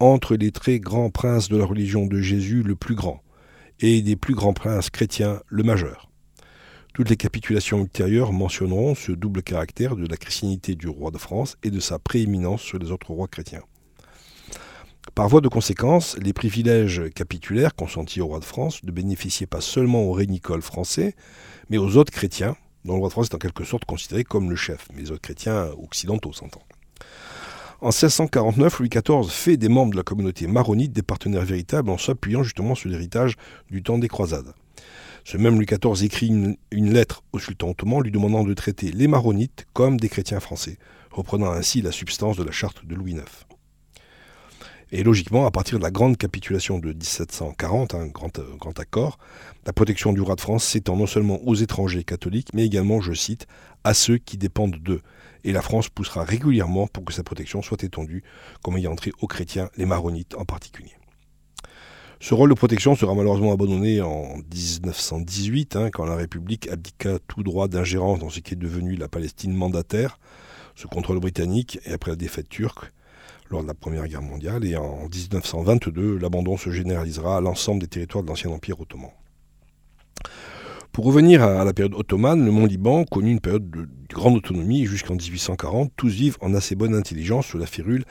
entre 0.00 0.34
les 0.34 0.50
très 0.50 0.80
grands 0.80 1.10
princes 1.10 1.50
de 1.50 1.58
la 1.58 1.66
religion 1.66 2.06
de 2.06 2.18
Jésus 2.22 2.62
le 2.62 2.76
plus 2.76 2.94
grand, 2.94 3.22
et 3.80 4.00
des 4.00 4.16
plus 4.16 4.34
grands 4.34 4.54
princes 4.54 4.88
chrétiens 4.88 5.42
le 5.48 5.62
majeur. 5.62 6.08
Toutes 6.94 7.10
les 7.10 7.16
capitulations 7.16 7.82
ultérieures 7.82 8.32
mentionneront 8.32 8.94
ce 8.94 9.12
double 9.12 9.42
caractère 9.42 9.94
de 9.94 10.06
la 10.06 10.16
christianité 10.16 10.76
du 10.76 10.88
roi 10.88 11.10
de 11.10 11.18
France 11.18 11.58
et 11.62 11.70
de 11.70 11.78
sa 11.78 11.98
prééminence 11.98 12.62
sur 12.62 12.78
les 12.78 12.90
autres 12.90 13.10
rois 13.10 13.28
chrétiens. 13.28 13.62
Par 15.14 15.28
voie 15.28 15.40
de 15.40 15.48
conséquence, 15.48 16.16
les 16.20 16.32
privilèges 16.32 17.02
capitulaires 17.14 17.74
consentis 17.74 18.20
au 18.20 18.26
roi 18.26 18.40
de 18.40 18.44
France 18.44 18.82
ne 18.84 18.90
bénéficiaient 18.90 19.46
pas 19.46 19.60
seulement 19.60 20.02
aux 20.02 20.12
rénicoles 20.12 20.62
français, 20.62 21.14
mais 21.70 21.78
aux 21.78 21.96
autres 21.96 22.12
chrétiens, 22.12 22.56
dont 22.84 22.94
le 22.94 23.00
roi 23.00 23.08
de 23.08 23.12
France 23.12 23.26
est 23.26 23.34
en 23.34 23.38
quelque 23.38 23.64
sorte 23.64 23.84
considéré 23.84 24.24
comme 24.24 24.50
le 24.50 24.56
chef, 24.56 24.86
mais 24.94 25.02
les 25.02 25.10
autres 25.10 25.22
chrétiens 25.22 25.68
occidentaux 25.82 26.32
s'entend. 26.32 26.62
En 27.80 27.88
1649, 27.88 28.80
Louis 28.80 28.88
XIV 28.88 29.30
fait 29.30 29.56
des 29.56 29.68
membres 29.68 29.92
de 29.92 29.96
la 29.96 30.02
communauté 30.02 30.46
maronite 30.46 30.92
des 30.92 31.02
partenaires 31.02 31.44
véritables 31.44 31.90
en 31.90 31.98
s'appuyant 31.98 32.42
justement 32.42 32.74
sur 32.74 32.90
l'héritage 32.90 33.36
du 33.70 33.82
temps 33.82 33.98
des 33.98 34.08
croisades. 34.08 34.52
Ce 35.24 35.36
même 35.36 35.56
Louis 35.56 35.66
XIV 35.66 36.04
écrit 36.04 36.28
une, 36.28 36.56
une, 36.70 36.92
lettre 36.92 37.22
au 37.32 37.38
sultan 37.38 37.70
ottoman 37.70 38.02
lui 38.02 38.10
demandant 38.10 38.44
de 38.44 38.54
traiter 38.54 38.90
les 38.90 39.06
maronites 39.06 39.66
comme 39.74 40.00
des 40.00 40.08
chrétiens 40.08 40.40
français, 40.40 40.78
reprenant 41.12 41.52
ainsi 41.52 41.82
la 41.82 41.92
substance 41.92 42.36
de 42.36 42.44
la 42.44 42.50
charte 42.50 42.84
de 42.84 42.94
Louis 42.94 43.12
IX. 43.12 43.22
Et 44.90 45.02
logiquement, 45.02 45.44
à 45.44 45.50
partir 45.50 45.78
de 45.78 45.82
la 45.82 45.90
grande 45.90 46.16
capitulation 46.16 46.78
de 46.78 46.88
1740, 46.88 47.94
un 47.94 48.06
grand, 48.06 48.38
euh, 48.38 48.56
grand 48.58 48.78
accord, 48.80 49.18
la 49.66 49.74
protection 49.74 50.14
du 50.14 50.22
roi 50.22 50.34
de 50.34 50.40
France 50.40 50.64
s'étend 50.64 50.96
non 50.96 51.06
seulement 51.06 51.40
aux 51.46 51.54
étrangers 51.54 52.04
catholiques, 52.04 52.54
mais 52.54 52.64
également, 52.64 53.02
je 53.02 53.12
cite, 53.12 53.46
à 53.84 53.92
ceux 53.92 54.16
qui 54.16 54.38
dépendent 54.38 54.76
d'eux. 54.76 55.02
Et 55.44 55.52
la 55.52 55.60
France 55.60 55.90
poussera 55.90 56.24
régulièrement 56.24 56.86
pour 56.86 57.04
que 57.04 57.12
sa 57.12 57.22
protection 57.22 57.60
soit 57.60 57.82
étendue, 57.84 58.24
comme 58.62 58.78
ayant 58.78 58.92
entré 58.92 59.12
aux 59.20 59.26
chrétiens, 59.26 59.68
les 59.76 59.84
maronites 59.84 60.34
en 60.36 60.46
particulier. 60.46 60.92
Ce 62.20 62.32
rôle 62.32 62.48
de 62.48 62.54
protection 62.54 62.96
sera 62.96 63.14
malheureusement 63.14 63.52
abandonné 63.52 64.00
en 64.00 64.38
1918, 64.38 65.76
hein, 65.76 65.90
quand 65.90 66.06
la 66.06 66.16
République 66.16 66.66
abdiqua 66.68 67.18
tout 67.28 67.42
droit 67.42 67.68
d'ingérence 67.68 68.20
dans 68.20 68.30
ce 68.30 68.40
qui 68.40 68.54
est 68.54 68.56
devenu 68.56 68.96
la 68.96 69.06
Palestine 69.06 69.52
mandataire, 69.52 70.18
sous 70.74 70.88
contrôle 70.88 71.20
britannique 71.20 71.78
et 71.84 71.92
après 71.92 72.12
la 72.12 72.16
défaite 72.16 72.48
turque 72.48 72.92
lors 73.50 73.62
de 73.62 73.68
la 73.68 73.74
Première 73.74 74.06
Guerre 74.06 74.22
mondiale. 74.22 74.64
Et 74.64 74.76
en 74.76 75.08
1922, 75.08 76.18
l'abandon 76.18 76.56
se 76.56 76.70
généralisera 76.70 77.38
à 77.38 77.40
l'ensemble 77.40 77.80
des 77.80 77.88
territoires 77.88 78.22
de 78.24 78.28
l'ancien 78.28 78.50
Empire 78.50 78.80
ottoman. 78.80 79.10
Pour 80.92 81.04
revenir 81.04 81.42
à 81.42 81.64
la 81.64 81.72
période 81.72 81.94
ottomane, 81.94 82.44
le 82.44 82.50
Mont-Liban 82.50 83.04
connut 83.04 83.30
une 83.30 83.40
période 83.40 83.70
de, 83.70 83.88
grande 84.12 84.36
autonomie 84.36 84.86
jusqu'en 84.86 85.14
1840. 85.14 85.92
Tous 85.96 86.08
vivent 86.08 86.38
en 86.40 86.54
assez 86.54 86.74
bonne 86.74 86.94
intelligence 86.94 87.46
sous 87.46 87.58
la 87.58 87.66
férule 87.66 88.04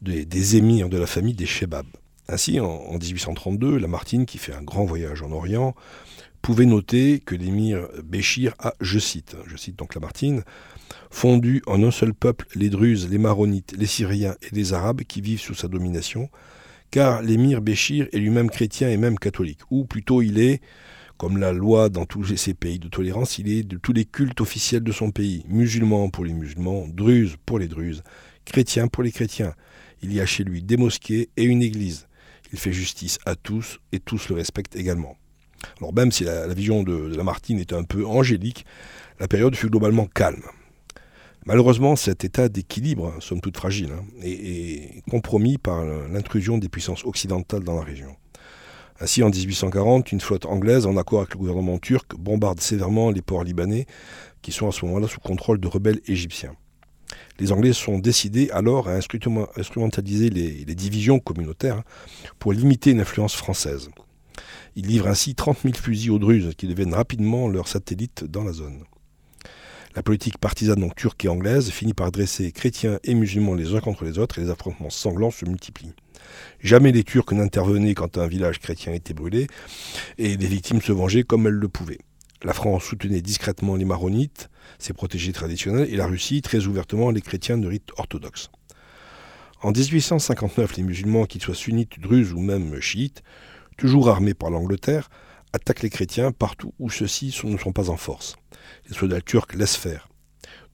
des, 0.00 0.56
émirs 0.56 0.88
de 0.88 0.96
la 0.96 1.06
famille 1.06 1.34
des 1.34 1.46
Shebab. 1.46 1.84
Ainsi, 2.28 2.58
en, 2.60 2.92
1832, 2.92 3.76
Lamartine, 3.76 4.24
qui 4.24 4.38
fait 4.38 4.54
un 4.54 4.62
grand 4.62 4.84
voyage 4.84 5.22
en 5.22 5.32
Orient, 5.32 5.74
pouvait 6.42 6.66
noter 6.66 7.20
que 7.20 7.36
l'émir 7.36 7.88
Béchir 8.04 8.54
a, 8.58 8.74
je 8.80 8.98
cite, 8.98 9.36
je 9.46 9.56
cite 9.56 9.78
donc 9.78 9.94
Lamartine, 9.94 10.42
fondu 11.10 11.62
en 11.66 11.82
un 11.84 11.92
seul 11.92 12.14
peuple 12.14 12.46
les 12.56 12.68
Druzes, 12.68 13.08
les 13.08 13.18
Maronites, 13.18 13.74
les 13.78 13.86
Syriens 13.86 14.34
et 14.42 14.54
les 14.54 14.72
Arabes 14.72 15.02
qui 15.02 15.20
vivent 15.20 15.40
sous 15.40 15.54
sa 15.54 15.68
domination, 15.68 16.28
car 16.90 17.22
l'émir 17.22 17.62
Béchir 17.62 18.08
est 18.12 18.18
lui-même 18.18 18.50
chrétien 18.50 18.90
et 18.90 18.96
même 18.96 19.18
catholique, 19.20 19.60
ou 19.70 19.84
plutôt 19.84 20.20
il 20.20 20.40
est, 20.40 20.60
comme 21.16 21.38
la 21.38 21.52
loi 21.52 21.88
dans 21.88 22.06
tous 22.06 22.36
ces 22.36 22.54
pays 22.54 22.80
de 22.80 22.88
tolérance, 22.88 23.38
il 23.38 23.48
est 23.48 23.62
de 23.62 23.76
tous 23.76 23.92
les 23.92 24.04
cultes 24.04 24.40
officiels 24.40 24.82
de 24.82 24.92
son 24.92 25.12
pays, 25.12 25.44
musulmans 25.48 26.10
pour 26.10 26.24
les 26.24 26.32
musulmans, 26.32 26.88
druzes 26.88 27.36
pour 27.46 27.60
les 27.60 27.68
druzes, 27.68 28.02
chrétiens 28.44 28.88
pour 28.88 29.04
les 29.04 29.12
chrétiens. 29.12 29.54
Il 30.02 30.12
y 30.12 30.20
a 30.20 30.26
chez 30.26 30.42
lui 30.42 30.64
des 30.64 30.76
mosquées 30.76 31.30
et 31.36 31.44
une 31.44 31.62
église. 31.62 32.08
Il 32.52 32.58
fait 32.58 32.72
justice 32.72 33.20
à 33.24 33.36
tous 33.36 33.78
et 33.92 34.00
tous 34.00 34.28
le 34.28 34.34
respectent 34.34 34.74
également. 34.74 35.16
Alors 35.78 35.94
même 35.94 36.12
si 36.12 36.24
la, 36.24 36.46
vision 36.48 36.82
de, 36.82 37.14
Lamartine 37.16 37.58
était 37.58 37.74
un 37.74 37.84
peu 37.84 38.06
angélique, 38.06 38.64
la 39.20 39.28
période 39.28 39.54
fut 39.54 39.68
globalement 39.68 40.06
calme. 40.06 40.42
Malheureusement, 41.44 41.96
cet 41.96 42.24
état 42.24 42.48
d'équilibre, 42.48 43.14
somme 43.20 43.40
toute 43.40 43.56
fragile, 43.56 43.90
hein, 43.92 44.04
est, 44.22 45.02
compromis 45.10 45.58
par 45.58 45.84
l'intrusion 45.84 46.58
des 46.58 46.68
puissances 46.68 47.04
occidentales 47.04 47.64
dans 47.64 47.74
la 47.74 47.82
région. 47.82 48.14
Ainsi, 49.00 49.24
en 49.24 49.30
1840, 49.30 50.12
une 50.12 50.20
flotte 50.20 50.46
anglaise, 50.46 50.86
en 50.86 50.96
accord 50.96 51.20
avec 51.20 51.32
le 51.32 51.38
gouvernement 51.38 51.78
turc, 51.78 52.14
bombarde 52.16 52.60
sévèrement 52.60 53.10
les 53.10 53.22
ports 53.22 53.42
libanais, 53.42 53.86
qui 54.42 54.52
sont 54.52 54.68
à 54.68 54.72
ce 54.72 54.84
moment-là 54.86 55.08
sous 55.08 55.18
contrôle 55.18 55.58
de 55.58 55.66
rebelles 55.66 56.00
égyptiens. 56.06 56.54
Les 57.40 57.50
Anglais 57.50 57.72
sont 57.72 57.98
décidés 57.98 58.48
alors 58.52 58.88
à 58.88 58.92
instrumentaliser 58.92 60.30
les, 60.30 60.64
les 60.64 60.74
divisions 60.76 61.18
communautaires 61.18 61.78
hein, 61.78 61.84
pour 62.38 62.52
limiter 62.52 62.92
une 62.92 63.00
influence 63.00 63.34
française. 63.34 63.90
Ils 64.74 64.86
livrent 64.86 65.08
ainsi 65.08 65.34
30 65.34 65.58
000 65.62 65.74
fusils 65.74 66.10
aux 66.10 66.18
Druzes, 66.18 66.54
qui 66.56 66.66
deviennent 66.66 66.94
rapidement 66.94 67.48
leurs 67.48 67.68
satellites 67.68 68.24
dans 68.24 68.44
la 68.44 68.52
zone. 68.52 68.84
La 69.94 70.02
politique 70.02 70.38
partisane 70.38 70.90
turque 70.96 71.26
et 71.26 71.28
anglaise 71.28 71.70
finit 71.70 71.92
par 71.92 72.10
dresser 72.10 72.50
chrétiens 72.50 72.98
et 73.04 73.12
musulmans 73.12 73.54
les 73.54 73.74
uns 73.74 73.80
contre 73.80 74.04
les 74.04 74.18
autres 74.18 74.38
et 74.38 74.42
les 74.42 74.50
affrontements 74.50 74.88
sanglants 74.88 75.30
se 75.30 75.44
multiplient. 75.44 75.92
Jamais 76.60 76.92
les 76.92 77.04
Turcs 77.04 77.32
n'intervenaient 77.32 77.92
quand 77.92 78.16
un 78.16 78.26
village 78.26 78.58
chrétien 78.58 78.94
était 78.94 79.12
brûlé 79.12 79.48
et 80.16 80.38
les 80.38 80.46
victimes 80.46 80.80
se 80.80 80.92
vengeaient 80.92 81.24
comme 81.24 81.46
elles 81.46 81.52
le 81.52 81.68
pouvaient. 81.68 81.98
La 82.42 82.54
France 82.54 82.84
soutenait 82.84 83.20
discrètement 83.20 83.76
les 83.76 83.84
maronites, 83.84 84.48
ses 84.78 84.94
protégés 84.94 85.32
traditionnels, 85.32 85.88
et 85.92 85.96
la 85.96 86.06
Russie 86.06 86.40
très 86.40 86.66
ouvertement 86.66 87.10
les 87.10 87.20
chrétiens 87.20 87.58
de 87.58 87.68
rite 87.68 87.90
orthodoxe. 87.98 88.50
En 89.62 89.70
1859, 89.70 90.76
les 90.76 90.82
musulmans, 90.82 91.26
qu'ils 91.26 91.42
soient 91.42 91.54
sunnites, 91.54 92.00
druzes 92.00 92.32
ou 92.32 92.40
même 92.40 92.80
chiites, 92.80 93.22
toujours 93.82 94.08
armés 94.08 94.32
par 94.32 94.48
l'Angleterre, 94.48 95.10
attaquent 95.52 95.82
les 95.82 95.90
chrétiens 95.90 96.30
partout 96.30 96.72
où 96.78 96.88
ceux-ci 96.88 97.36
ne 97.42 97.56
sont 97.56 97.72
pas 97.72 97.90
en 97.90 97.96
force. 97.96 98.36
Les 98.88 98.94
soldats 98.94 99.20
turcs 99.20 99.56
laissent 99.56 99.74
faire. 99.74 100.08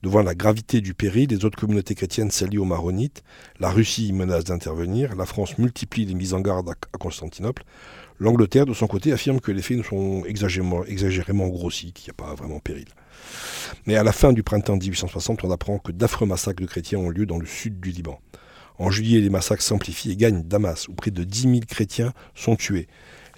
Devant 0.03 0.21
la 0.21 0.35
gravité 0.35 0.83
du 0.83 0.93
péril, 0.93 1.31
les 1.31 1.47
autres 1.47 1.59
communautés 1.59 1.95
chrétiennes 1.95 2.31
s'allient 2.31 2.59
aux 2.59 2.67
maronites, 2.67 3.23
la 3.61 3.71
Russie 3.71 4.13
menace 4.13 4.45
d'intervenir, 4.45 5.17
la 5.17 5.25
France 5.25 5.57
multiplie 5.57 6.05
les 6.05 6.13
mises 6.13 6.35
en 6.35 6.41
garde 6.41 6.69
à 6.69 6.99
Constantinople, 6.99 7.65
l'Angleterre, 8.19 8.67
de 8.67 8.75
son 8.75 8.87
côté, 8.87 9.11
affirme 9.11 9.41
que 9.41 9.53
les 9.53 9.63
faits 9.63 9.83
sont 9.87 10.25
exagérément, 10.27 10.85
exagérément 10.85 11.49
grossis, 11.49 11.95
qu'il 11.95 12.09
n'y 12.09 12.11
a 12.11 12.23
pas 12.27 12.35
vraiment 12.35 12.61
péril. 12.61 12.89
Mais 13.87 13.97
à 13.97 14.03
la 14.03 14.13
fin 14.13 14.35
du 14.35 14.43
printemps 14.43 14.77
1860, 14.77 15.45
on 15.45 15.51
apprend 15.51 15.79
que 15.79 15.93
d'affreux 15.93 16.27
massacres 16.27 16.61
de 16.61 16.67
chrétiens 16.67 16.99
ont 16.99 17.09
lieu 17.09 17.25
dans 17.25 17.39
le 17.39 17.47
sud 17.47 17.81
du 17.81 17.91
Liban. 17.91 18.21
En 18.79 18.91
juillet, 18.91 19.21
les 19.21 19.31
massacres 19.31 19.63
s'amplifient 19.63 20.13
et 20.13 20.17
gagnent 20.17 20.43
Damas, 20.43 20.89
où 20.89 20.95
près 20.95 21.11
de 21.11 21.25
10 21.25 21.41
000 21.43 21.55
chrétiens 21.69 22.13
sont 22.35 22.57
tués. 22.57 22.87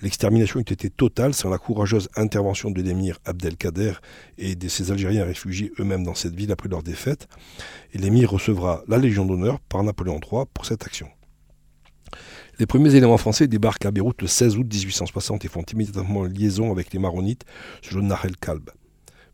L'extermination 0.02 0.60
eût 0.60 0.72
été 0.72 0.88
totale 0.88 1.34
sans 1.34 1.50
la 1.50 1.58
courageuse 1.58 2.08
intervention 2.16 2.70
de 2.70 2.80
l'émir 2.80 3.18
Abdelkader 3.26 3.92
et 4.38 4.54
de 4.54 4.68
ses 4.68 4.90
Algériens 4.90 5.24
réfugiés 5.24 5.72
eux-mêmes 5.78 6.04
dans 6.04 6.14
cette 6.14 6.34
ville 6.34 6.52
après 6.52 6.68
leur 6.68 6.82
défaite. 6.82 7.28
Et 7.92 7.98
l'émir 7.98 8.30
recevra 8.30 8.82
la 8.88 8.96
Légion 8.96 9.26
d'honneur 9.26 9.60
par 9.60 9.82
Napoléon 9.82 10.18
III 10.20 10.44
pour 10.54 10.64
cette 10.64 10.84
action. 10.86 11.08
Les 12.58 12.66
premiers 12.66 12.94
éléments 12.94 13.18
français 13.18 13.46
débarquent 13.46 13.86
à 13.86 13.90
Beyrouth 13.90 14.20
le 14.22 14.28
16 14.28 14.56
août 14.56 14.66
1860 14.70 15.44
et 15.44 15.48
font 15.48 15.62
immédiatement 15.62 16.24
liaison 16.24 16.72
avec 16.72 16.92
les 16.92 16.98
Maronites 16.98 17.44
sur 17.82 17.96
le 17.96 18.02
Nahel 18.02 18.36
Kalb. 18.36 18.70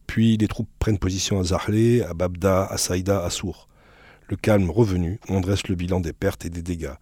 Puis 0.07 0.37
les 0.37 0.49
troupes 0.49 0.69
prennent 0.79 0.99
position 0.99 1.41
à 1.41 1.45
Zahle, 1.45 2.05
à 2.09 2.15
Babda, 2.15 2.65
à 2.65 2.77
Saïda, 2.77 3.25
à 3.25 3.31
Sour. 3.31 3.69
Le 4.29 4.37
calme 4.37 4.71
revenu, 4.71 5.21
on 5.29 5.41
dresse 5.41 5.69
le 5.69 5.77
bilan 5.77 6.01
des 6.01 6.13
pertes 6.13 6.45
et 6.45 6.51
des 6.51 6.63
dégâts. 6.63 6.95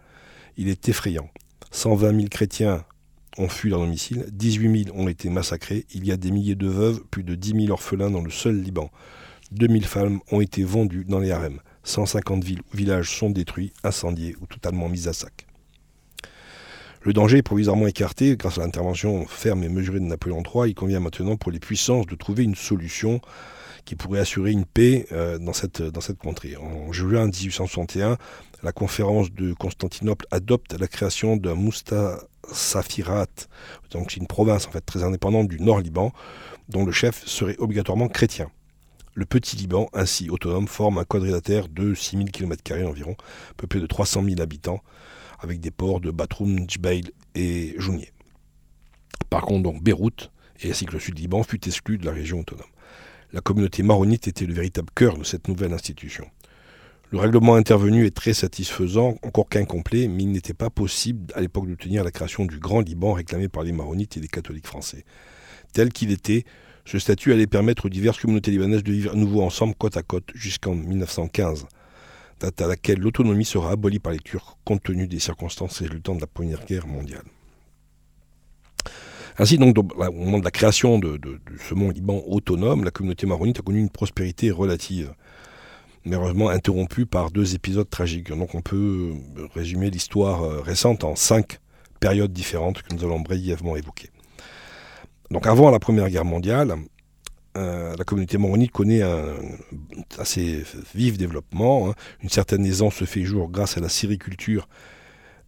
Il 0.59 0.69
est 0.69 0.89
effrayant. 0.91 1.31
120 1.71 2.15
000 2.15 2.29
chrétiens 2.31 2.85
ont 3.39 3.49
fui 3.49 3.71
leur 3.71 3.81
domicile, 3.81 4.27
18 4.31 4.85
000 4.85 4.97
ont 4.97 5.09
été 5.09 5.31
massacrés, 5.31 5.87
il 5.95 6.07
y 6.07 6.13
a 6.13 6.17
des 6.17 6.31
milliers 6.31 6.55
de 6.55 6.69
veuves, 6.69 7.01
plus 7.11 7.25
de 7.25 7.35
10 7.35 7.67
000 7.67 7.73
orphelins 7.73 8.11
dans 8.11 8.21
le 8.21 8.31
seul 8.31 8.61
Liban. 8.61 8.91
2000 9.53 9.87
femmes 9.87 10.21
ont 10.31 10.41
été 10.41 10.65
vendues 10.65 11.05
dans 11.05 11.19
les 11.19 11.31
harems. 11.31 11.61
150 11.85 12.45
villes 12.45 12.63
villages 12.73 13.11
sont 13.11 13.31
détruits, 13.31 13.73
incendiés 13.85 14.37
ou 14.41 14.47
totalement 14.47 14.89
mis 14.89 15.09
à 15.09 15.13
sac. 15.15 15.47
Le 17.03 17.13
danger 17.13 17.39
est 17.39 17.43
provisoirement 17.43 17.87
écarté 17.87 18.37
grâce 18.37 18.59
à 18.59 18.63
l'intervention 18.63 19.27
ferme 19.27 19.63
et 19.63 19.69
mesurée 19.69 20.01
de 20.01 20.05
Napoléon 20.05 20.43
III. 20.43 20.71
Il 20.71 20.75
convient 20.75 21.01
maintenant 21.01 21.37
pour 21.37 21.53
les 21.53 21.59
puissances 21.59 22.07
de 22.07 22.15
trouver 22.15 22.45
une 22.45 22.55
solution 22.55 23.21
qui 23.85 23.97
pourrait 23.97 24.21
assurer 24.21 24.51
une 24.51 24.65
paix 24.65 25.07
euh, 25.13 25.39
dans, 25.39 25.53
cette, 25.53 25.83
dans 25.83 26.01
cette 26.01 26.19
contrée. 26.19 26.57
En 26.57 26.93
juin 26.93 27.27
1861, 27.27 28.17
la 28.63 28.73
conférence 28.73 29.31
de 29.33 29.53
Constantinople 29.53 30.27
adopte 30.31 30.79
la 30.79 30.89
création 30.89 31.37
d'un 31.37 31.55
Mustasafirat, 31.55 33.27
donc 33.91 34.11
c'est 34.11 34.21
une 34.21 34.27
province 34.27 34.67
en 34.67 34.71
fait 34.71 34.81
très 34.81 35.03
indépendante 35.03 35.49
du 35.49 35.61
Nord 35.61 35.81
Liban, 35.81 36.13
dont 36.69 36.85
le 36.85 36.93
chef 36.93 37.27
serait 37.27 37.57
obligatoirement 37.59 38.09
chrétien. 38.09 38.51
Le 39.17 39.27
petit 39.27 39.57
Liban, 39.57 39.89
ainsi 39.93 40.29
autonome, 40.29 40.67
forme 40.67 40.99
un 40.99 41.05
quadrilatère 41.05 41.69
de 41.69 41.95
6000 41.95 42.33
km 42.33 42.63
environ, 42.85 43.17
peuplé 43.57 43.81
de 43.81 43.87
300 43.87 44.25
000 44.25 44.41
habitants, 44.41 44.83
avec 45.39 45.61
des 45.61 45.71
ports 45.71 46.01
de 46.01 46.11
Batroum, 46.11 46.69
Djbeil 46.69 47.11
et 47.35 47.75
Jounier. 47.79 48.11
Par 49.31 49.43
contre, 49.43 49.63
donc, 49.63 49.83
Beyrouth, 49.83 50.33
et 50.63 50.71
ainsi 50.71 50.87
que 50.87 50.93
le 50.93 50.99
sud 50.99 51.19
Liban, 51.19 51.43
fut 51.43 51.67
exclu 51.69 51.99
de 51.99 52.07
la 52.07 52.13
région 52.13 52.41
autonome. 52.41 52.67
La 53.35 53.41
communauté 53.41 53.83
maronite 53.83 54.29
était 54.29 54.47
le 54.47 54.55
véritable 54.55 54.91
cœur 54.95 55.19
de 55.19 55.25
cette 55.25 55.49
nouvelle 55.49 55.73
institution. 55.73 56.25
Le 57.11 57.19
règlement 57.19 57.57
intervenu 57.57 58.07
est 58.07 58.15
très 58.15 58.33
satisfaisant, 58.33 59.19
encore 59.25 59.49
qu'incomplet, 59.49 60.07
mais 60.07 60.23
il 60.23 60.31
n'était 60.31 60.55
pas 60.55 60.71
possible 60.71 61.33
à 61.35 61.41
l'époque 61.41 61.67
d'obtenir 61.67 62.05
la 62.05 62.13
création 62.13 62.45
du 62.45 62.61
Grand 62.61 62.81
Liban 62.81 63.13
réclamé 63.13 63.49
par 63.49 63.65
les 63.65 63.73
maronites 63.73 64.17
et 64.17 64.21
les 64.21 64.29
catholiques 64.29 64.69
français. 64.69 65.05
Tel 65.73 65.93
qu'il 65.93 66.13
était, 66.13 66.45
ce 66.85 67.01
statut 67.01 67.33
allait 67.33 67.49
permettre 67.49 67.87
aux 67.87 67.89
diverses 67.89 68.21
communautés 68.21 68.53
libanaises 68.53 68.85
de 68.85 68.93
vivre 68.93 69.11
à 69.11 69.17
nouveau 69.17 69.43
ensemble 69.43 69.75
côte 69.75 69.97
à 69.97 70.05
côte 70.05 70.31
jusqu'en 70.37 70.77
1915, 70.77 71.67
date 72.39 72.63
à 72.63 72.69
laquelle 72.69 73.01
l'autonomie 73.01 73.45
sera 73.45 73.73
abolie 73.73 73.99
par 73.99 74.13
les 74.13 74.21
Turcs 74.21 74.59
compte 74.65 74.85
tenu 74.85 75.09
des 75.09 75.19
circonstances 75.19 75.81
résultant 75.81 76.15
de 76.15 76.21
la 76.21 76.29
Première 76.29 76.65
Guerre 76.65 76.87
mondiale. 76.87 77.25
Ainsi, 79.39 79.59
donc, 79.59 79.77
au 79.79 80.13
moment 80.13 80.39
de 80.39 80.45
la 80.45 80.51
création 80.51 80.99
de, 80.99 81.19
ce 81.69 81.75
mont 81.75 81.91
Liban 81.91 82.23
autonome, 82.27 82.85
la 82.85 82.91
communauté 82.91 83.27
maronite 83.27 83.59
a 83.59 83.63
connu 83.63 83.81
une 83.81 83.91
prospérité 83.91 84.51
relative, 84.51 85.13
mais 86.05 86.15
heureusement 86.15 86.51
interrompue 86.51 87.07
par 87.07 87.31
deux 87.31 87.55
épisodes 87.55 87.89
tragiques. 87.89 88.31
Donc, 88.31 88.55
on 88.55 88.63
peut 88.63 89.13
résumer 89.55 89.91
l'histoire 89.91 90.43
euh, 90.45 90.61
récente 90.61 91.03
en 91.03 91.17
cinq 91.17 91.59
périodes 91.99 92.33
différentes 92.33 92.83
que 92.83 92.95
nous 92.95 93.05
allons 93.05 93.21
brièvement 93.21 93.77
évoquer. 93.77 94.11
Donc, 95.31 95.47
avant 95.47 95.71
la 95.71 95.81
Première 95.81 96.09
Guerre 96.11 96.25
mondiale, 96.25 96.77
euh, 97.57 97.97
la 97.97 98.05
communauté 98.05 98.39
maronite 98.39 98.71
connaît 98.71 99.03
un 99.03 99.35
assez 100.19 100.65
vif 100.95 101.19
développement. 101.19 101.89
Hein. 101.89 101.95
Une 102.23 102.29
certaine 102.29 102.65
aisance 102.67 102.97
se 102.97 103.05
fait 103.05 103.25
jour 103.25 103.49
grâce 103.51 103.77
à 103.77 103.81
la 103.81 103.89
sériculture 103.89 104.69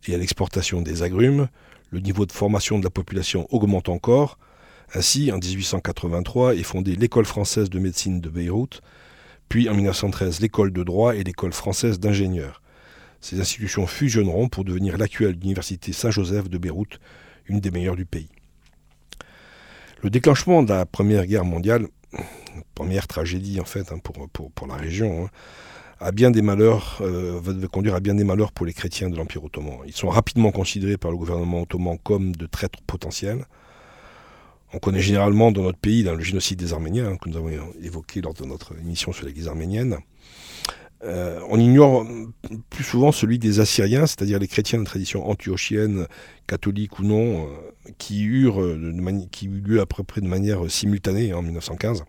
et 0.08 0.14
à 0.14 0.18
l'exportation 0.18 0.82
des 0.82 1.02
agrumes 1.02 1.48
le 1.96 2.02
niveau 2.02 2.26
de 2.26 2.32
formation 2.32 2.78
de 2.78 2.84
la 2.84 2.90
population 2.90 3.46
augmente 3.48 3.88
encore. 3.88 4.38
Ainsi, 4.94 5.32
en 5.32 5.38
1883 5.38 6.54
est 6.54 6.62
fondée 6.62 6.94
l'école 6.94 7.24
française 7.24 7.70
de 7.70 7.78
médecine 7.78 8.20
de 8.20 8.28
Beyrouth, 8.28 8.82
puis 9.48 9.70
en 9.70 9.74
1913 9.74 10.40
l'école 10.40 10.74
de 10.74 10.82
droit 10.82 11.16
et 11.16 11.24
l'école 11.24 11.54
française 11.54 11.98
d'ingénieurs. 11.98 12.60
Ces 13.22 13.40
institutions 13.40 13.86
fusionneront 13.86 14.48
pour 14.48 14.64
devenir 14.64 14.98
l'actuelle 14.98 15.36
université 15.42 15.94
Saint-Joseph 15.94 16.50
de 16.50 16.58
Beyrouth, 16.58 17.00
une 17.46 17.60
des 17.60 17.70
meilleures 17.70 17.96
du 17.96 18.04
pays. 18.04 18.28
Le 20.02 20.10
déclenchement 20.10 20.62
de 20.62 20.68
la 20.68 20.84
Première 20.84 21.24
Guerre 21.24 21.46
mondiale, 21.46 21.88
première 22.74 23.06
tragédie 23.06 23.58
en 23.58 23.64
fait 23.64 23.90
hein, 23.90 23.98
pour, 24.02 24.28
pour, 24.50 24.66
la 24.66 24.74
région, 24.74 25.30
hein, 26.00 26.06
a 26.06 26.12
bien 26.12 26.30
des 26.30 26.42
malheurs, 26.42 26.98
euh, 27.00 27.40
va 27.42 27.52
conduire 27.68 27.94
à 27.94 28.00
bien 28.00 28.14
des 28.14 28.24
malheurs 28.24 28.52
pour 28.52 28.66
les 28.66 28.72
chrétiens 28.72 29.10
de 29.10 29.16
l'Empire 29.16 29.44
ottoman. 29.44 29.78
Ils 29.86 29.94
sont 29.94 30.08
rapidement 30.08 30.50
considérés 30.50 30.96
par 30.96 31.10
le 31.10 31.16
gouvernement 31.16 31.62
ottoman 31.62 31.98
comme 32.02 32.34
de 32.34 32.46
traîtres 32.46 32.80
potentiels. 32.86 33.44
On 34.74 34.78
connaît 34.78 35.00
généralement 35.00 35.52
dans 35.52 35.62
notre 35.62 35.78
pays 35.78 36.02
dans 36.02 36.14
le 36.14 36.22
génocide 36.22 36.58
des 36.58 36.72
Arméniens, 36.72 37.06
hein, 37.06 37.16
que 37.16 37.28
nous 37.28 37.36
avons 37.36 37.50
évoqué 37.82 38.20
lors 38.20 38.34
de 38.34 38.44
notre 38.44 38.76
émission 38.78 39.12
sur 39.12 39.24
l'Église 39.24 39.48
arménienne. 39.48 39.98
Euh, 41.04 41.40
on 41.48 41.60
ignore 41.60 42.06
plus 42.70 42.82
souvent 42.82 43.12
celui 43.12 43.38
des 43.38 43.60
Assyriens, 43.60 44.06
c'est-à-dire 44.06 44.38
les 44.38 44.48
chrétiens 44.48 44.78
de 44.78 44.84
tradition 44.84 45.28
antiochienne, 45.28 46.06
catholique 46.46 46.98
ou 46.98 47.04
non, 47.04 47.46
euh, 47.46 47.90
qui, 47.98 48.24
eurent 48.24 48.76
qui 49.30 49.46
eu 49.46 49.60
lieu 49.60 49.80
à 49.80 49.86
peu 49.86 50.02
près 50.02 50.20
de 50.20 50.26
manière 50.26 50.70
simultanée 50.70 51.32
en 51.32 51.42
1915. 51.42 52.04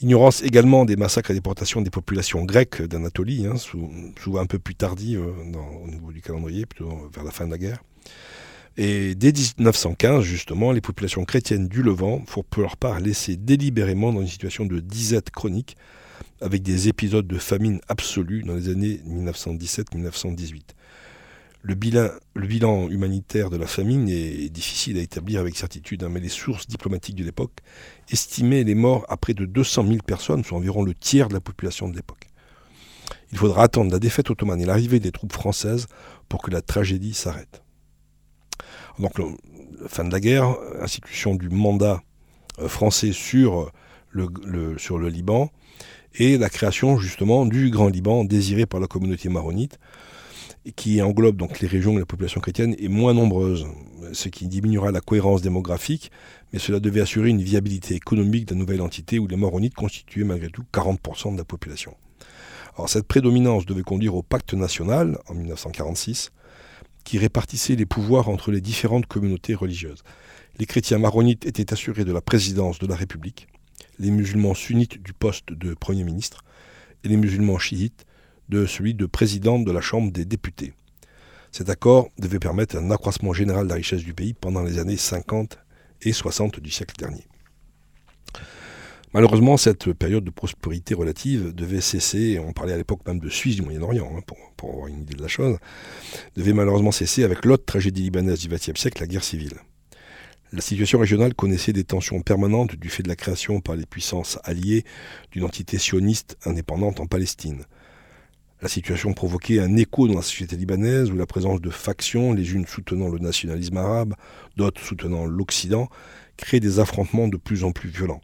Ignorance 0.00 0.42
également 0.42 0.84
des 0.84 0.96
massacres 0.96 1.30
et 1.30 1.34
déportations 1.34 1.80
des 1.80 1.90
populations 1.90 2.44
grecques 2.44 2.82
d'Anatolie, 2.82 3.46
hein, 3.46 3.56
souvent 3.56 4.40
un 4.40 4.46
peu 4.46 4.58
plus 4.58 4.74
tardives 4.74 5.20
euh, 5.20 5.84
au 5.84 5.88
niveau 5.88 6.12
du 6.12 6.20
calendrier, 6.20 6.66
plutôt 6.66 7.10
vers 7.14 7.24
la 7.24 7.30
fin 7.30 7.46
de 7.46 7.52
la 7.52 7.58
guerre. 7.58 7.82
Et 8.76 9.14
dès 9.14 9.32
1915, 9.32 10.22
justement, 10.24 10.72
les 10.72 10.80
populations 10.80 11.24
chrétiennes 11.24 11.68
du 11.68 11.82
Levant 11.82 12.24
furent 12.26 12.44
pour 12.44 12.62
leur 12.62 12.76
part 12.76 12.98
laissées 12.98 13.36
délibérément 13.36 14.12
dans 14.12 14.20
une 14.20 14.26
situation 14.26 14.66
de 14.66 14.80
disette 14.80 15.30
chronique, 15.30 15.76
avec 16.40 16.62
des 16.62 16.88
épisodes 16.88 17.26
de 17.26 17.38
famine 17.38 17.80
absolue 17.88 18.42
dans 18.42 18.54
les 18.54 18.68
années 18.68 19.00
1917-1918. 19.08 20.62
Le 21.66 21.74
bilan, 21.74 22.90
humanitaire 22.90 23.48
de 23.48 23.56
la 23.56 23.66
famine 23.66 24.06
est 24.10 24.50
difficile 24.50 24.98
à 24.98 25.00
établir 25.00 25.40
avec 25.40 25.56
certitude, 25.56 26.04
hein, 26.04 26.10
mais 26.10 26.20
les 26.20 26.28
sources 26.28 26.66
diplomatiques 26.66 27.16
de 27.16 27.24
l'époque 27.24 27.60
estimaient 28.10 28.64
les 28.64 28.74
morts 28.74 29.06
à 29.08 29.16
près 29.16 29.32
de 29.32 29.46
200 29.46 29.86
000 29.86 29.98
personnes, 30.06 30.44
soit 30.44 30.58
environ 30.58 30.82
le 30.82 30.92
tiers 30.92 31.28
de 31.28 31.32
la 31.32 31.40
population 31.40 31.88
de 31.88 31.96
l'époque. 31.96 32.26
Il 33.32 33.38
faudra 33.38 33.62
attendre 33.62 33.90
la 33.90 33.98
défaite 33.98 34.28
ottomane 34.28 34.60
et 34.60 34.66
l'arrivée 34.66 35.00
des 35.00 35.10
troupes 35.10 35.32
françaises 35.32 35.86
pour 36.28 36.42
que 36.42 36.50
la 36.50 36.60
tragédie 36.60 37.14
s'arrête. 37.14 37.62
Donc, 38.98 39.14
fin 39.88 40.04
de 40.04 40.12
la 40.12 40.20
guerre, 40.20 40.54
institution 40.82 41.34
du 41.34 41.48
mandat 41.48 42.02
euh, 42.58 42.68
français 42.68 43.12
le, 44.10 44.78
sur 44.78 44.98
le 44.98 45.08
Liban, 45.08 45.50
et 46.16 46.36
la 46.36 46.50
création 46.50 46.98
justement 46.98 47.46
du 47.46 47.70
Grand 47.70 47.88
Liban 47.88 48.22
désiré 48.24 48.66
par 48.66 48.80
la 48.80 48.86
communauté 48.86 49.30
maronite, 49.30 49.78
qui 50.72 51.02
englobe 51.02 51.36
donc 51.36 51.60
les 51.60 51.68
régions 51.68 51.94
où 51.94 51.98
la 51.98 52.06
population 52.06 52.40
chrétienne 52.40 52.74
est 52.78 52.88
moins 52.88 53.14
nombreuse, 53.14 53.66
ce 54.12 54.28
qui 54.28 54.48
diminuera 54.48 54.90
la 54.90 55.00
cohérence 55.00 55.42
démographique, 55.42 56.10
mais 56.52 56.58
cela 56.58 56.80
devait 56.80 57.00
assurer 57.00 57.28
une 57.28 57.42
viabilité 57.42 57.94
économique 57.94 58.46
de 58.46 58.54
la 58.54 58.60
nouvelle 58.60 58.80
entité 58.80 59.18
où 59.18 59.26
les 59.26 59.36
Maronites 59.36 59.74
constituaient 59.74 60.24
malgré 60.24 60.48
tout 60.48 60.64
40% 60.72 61.32
de 61.32 61.38
la 61.38 61.44
population. 61.44 61.94
Cette 62.86 63.06
prédominance 63.06 63.66
devait 63.66 63.82
conduire 63.82 64.16
au 64.16 64.22
pacte 64.22 64.54
national 64.54 65.18
en 65.28 65.34
1946, 65.34 66.30
qui 67.04 67.18
répartissait 67.18 67.76
les 67.76 67.86
pouvoirs 67.86 68.28
entre 68.28 68.50
les 68.50 68.60
différentes 68.60 69.06
communautés 69.06 69.54
religieuses. 69.54 70.02
Les 70.58 70.66
chrétiens 70.66 70.98
maronites 70.98 71.46
étaient 71.46 71.72
assurés 71.72 72.04
de 72.04 72.12
la 72.12 72.20
présidence 72.20 72.78
de 72.78 72.86
la 72.86 72.96
République, 72.96 73.46
les 73.98 74.10
musulmans 74.10 74.54
sunnites 74.54 75.02
du 75.02 75.12
poste 75.12 75.52
de 75.52 75.74
Premier 75.74 76.04
ministre, 76.04 76.42
et 77.04 77.08
les 77.08 77.16
musulmans 77.16 77.58
chiites 77.58 78.06
de 78.48 78.66
celui 78.66 78.94
de 78.94 79.06
président 79.06 79.58
de 79.58 79.72
la 79.72 79.80
Chambre 79.80 80.12
des 80.12 80.24
députés. 80.24 80.72
Cet 81.52 81.70
accord 81.70 82.08
devait 82.18 82.40
permettre 82.40 82.76
un 82.76 82.90
accroissement 82.90 83.32
général 83.32 83.64
de 83.64 83.68
la 83.70 83.76
richesse 83.76 84.02
du 84.02 84.12
pays 84.12 84.34
pendant 84.34 84.62
les 84.62 84.78
années 84.78 84.96
50 84.96 85.58
et 86.02 86.12
60 86.12 86.60
du 86.60 86.70
siècle 86.70 86.96
dernier. 86.98 87.26
Malheureusement, 89.12 89.56
cette 89.56 89.92
période 89.92 90.24
de 90.24 90.30
prospérité 90.30 90.92
relative 90.92 91.54
devait 91.54 91.80
cesser, 91.80 92.40
on 92.40 92.52
parlait 92.52 92.72
à 92.72 92.76
l'époque 92.76 93.06
même 93.06 93.20
de 93.20 93.28
Suisse 93.28 93.54
du 93.54 93.62
Moyen-Orient, 93.62 94.12
hein, 94.16 94.20
pour, 94.26 94.36
pour, 94.56 94.70
avoir 94.70 94.88
une 94.88 95.02
idée 95.02 95.14
de 95.14 95.22
la 95.22 95.28
chose, 95.28 95.56
devait 96.34 96.52
malheureusement 96.52 96.90
cesser 96.90 97.22
avec 97.22 97.44
l'autre 97.44 97.64
tragédie 97.64 98.02
libanaise 98.02 98.40
du 98.40 98.48
XXe 98.48 98.74
siècle, 98.74 99.00
la 99.00 99.06
guerre 99.06 99.22
civile. 99.22 99.54
La 100.52 100.60
situation 100.60 100.98
régionale 100.98 101.34
connaissait 101.34 101.72
des 101.72 101.84
tensions 101.84 102.20
permanentes 102.22 102.74
du 102.74 102.88
fait 102.88 103.04
de 103.04 103.08
la 103.08 103.16
création 103.16 103.60
par 103.60 103.76
les 103.76 103.86
puissances 103.86 104.38
alliées 104.42 104.84
d'une 105.30 105.44
entité 105.44 105.78
sioniste 105.78 106.36
indépendante 106.44 106.98
en 106.98 107.06
Palestine. 107.06 107.64
La 108.64 108.70
situation 108.70 109.12
provoquait 109.12 109.60
un 109.60 109.76
écho 109.76 110.08
dans 110.08 110.14
la 110.14 110.22
société 110.22 110.56
libanaise 110.56 111.10
où 111.10 111.16
la 111.16 111.26
présence 111.26 111.60
de 111.60 111.68
factions, 111.68 112.32
les 112.32 112.54
unes 112.54 112.66
soutenant 112.66 113.10
le 113.10 113.18
nationalisme 113.18 113.76
arabe, 113.76 114.14
d'autres 114.56 114.80
soutenant 114.80 115.26
l'Occident, 115.26 115.90
crée 116.38 116.60
des 116.60 116.78
affrontements 116.80 117.28
de 117.28 117.36
plus 117.36 117.62
en 117.62 117.72
plus 117.72 117.90
violents. 117.90 118.22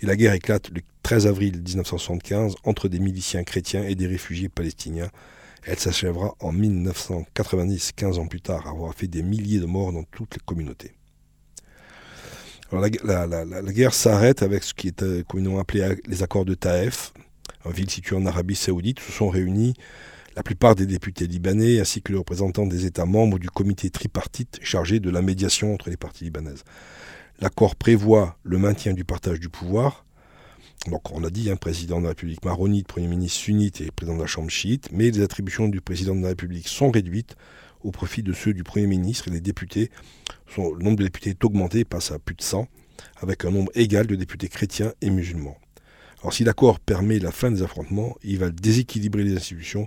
Et 0.00 0.06
la 0.06 0.16
guerre 0.16 0.32
éclate 0.32 0.70
le 0.70 0.80
13 1.04 1.28
avril 1.28 1.62
1975 1.64 2.56
entre 2.64 2.88
des 2.88 2.98
miliciens 2.98 3.44
chrétiens 3.44 3.84
et 3.84 3.94
des 3.94 4.08
réfugiés 4.08 4.48
palestiniens. 4.48 5.08
Elle 5.62 5.78
s'achèvera 5.78 6.34
en 6.40 6.50
1990, 6.50 7.92
15 7.92 8.18
ans 8.18 8.26
plus 8.26 8.40
tard, 8.40 8.66
avoir 8.66 8.92
fait 8.92 9.06
des 9.06 9.22
milliers 9.22 9.60
de 9.60 9.66
morts 9.66 9.92
dans 9.92 10.02
toutes 10.02 10.34
les 10.34 10.42
communautés. 10.44 10.94
la, 12.72 13.28
la, 13.28 13.72
guerre 13.72 13.94
s'arrête 13.94 14.42
avec 14.42 14.64
ce 14.64 14.74
qui 14.74 14.88
est 14.88 15.04
euh, 15.04 15.22
communément 15.22 15.60
appelé 15.60 15.94
les 16.08 16.24
accords 16.24 16.44
de 16.44 16.54
Taïf, 16.54 17.12
en 17.64 17.70
ville 17.70 17.90
située 17.90 18.16
en 18.16 18.26
Arabie 18.26 18.56
saoudite, 18.56 19.00
se 19.00 19.12
sont 19.12 19.28
réunis 19.28 19.74
la 20.36 20.42
plupart 20.42 20.74
des 20.74 20.86
députés 20.86 21.26
libanais 21.26 21.80
ainsi 21.80 22.02
que 22.02 22.12
les 22.12 22.18
représentants 22.18 22.66
des 22.66 22.84
États 22.84 23.06
membres 23.06 23.38
du 23.38 23.48
comité 23.48 23.88
tripartite 23.88 24.58
chargé 24.62 25.00
de 25.00 25.08
la 25.08 25.22
médiation 25.22 25.72
entre 25.72 25.88
les 25.88 25.96
parties 25.96 26.24
libanaises. 26.24 26.62
L'accord 27.40 27.74
prévoit 27.74 28.38
le 28.42 28.58
maintien 28.58 28.92
du 28.92 29.04
partage 29.04 29.40
du 29.40 29.48
pouvoir. 29.48 30.04
Donc 30.88 31.10
on 31.10 31.24
a 31.24 31.30
dit, 31.30 31.48
un 31.48 31.54
hein, 31.54 31.56
président 31.56 31.98
de 31.98 32.02
la 32.04 32.10
République 32.10 32.44
maronite, 32.44 32.86
Premier 32.86 33.08
ministre 33.08 33.38
sunnite 33.38 33.80
et 33.80 33.90
président 33.90 34.16
de 34.16 34.22
la 34.22 34.26
Chambre 34.26 34.50
chiite, 34.50 34.88
mais 34.92 35.10
les 35.10 35.22
attributions 35.22 35.68
du 35.68 35.80
président 35.80 36.14
de 36.14 36.20
la 36.20 36.28
République 36.28 36.68
sont 36.68 36.90
réduites 36.90 37.34
au 37.82 37.90
profit 37.90 38.22
de 38.22 38.34
ceux 38.34 38.52
du 38.52 38.62
Premier 38.62 38.86
ministre 38.86 39.28
et 39.28 39.30
les 39.30 39.40
députés. 39.40 39.90
Le 40.56 40.82
nombre 40.82 40.96
de 40.96 41.04
députés 41.04 41.30
est 41.30 41.44
augmenté, 41.44 41.84
passe 41.84 42.12
à 42.12 42.18
plus 42.18 42.34
de 42.34 42.42
100, 42.42 42.68
avec 43.20 43.44
un 43.46 43.50
nombre 43.50 43.72
égal 43.74 44.06
de 44.06 44.16
députés 44.16 44.48
chrétiens 44.48 44.92
et 45.00 45.08
musulmans. 45.08 45.56
Alors 46.22 46.32
si 46.32 46.44
l'accord 46.44 46.80
permet 46.80 47.18
la 47.18 47.30
fin 47.30 47.50
des 47.50 47.62
affrontements, 47.62 48.16
il 48.24 48.38
va 48.38 48.50
déséquilibrer 48.50 49.22
les 49.22 49.36
institutions 49.36 49.86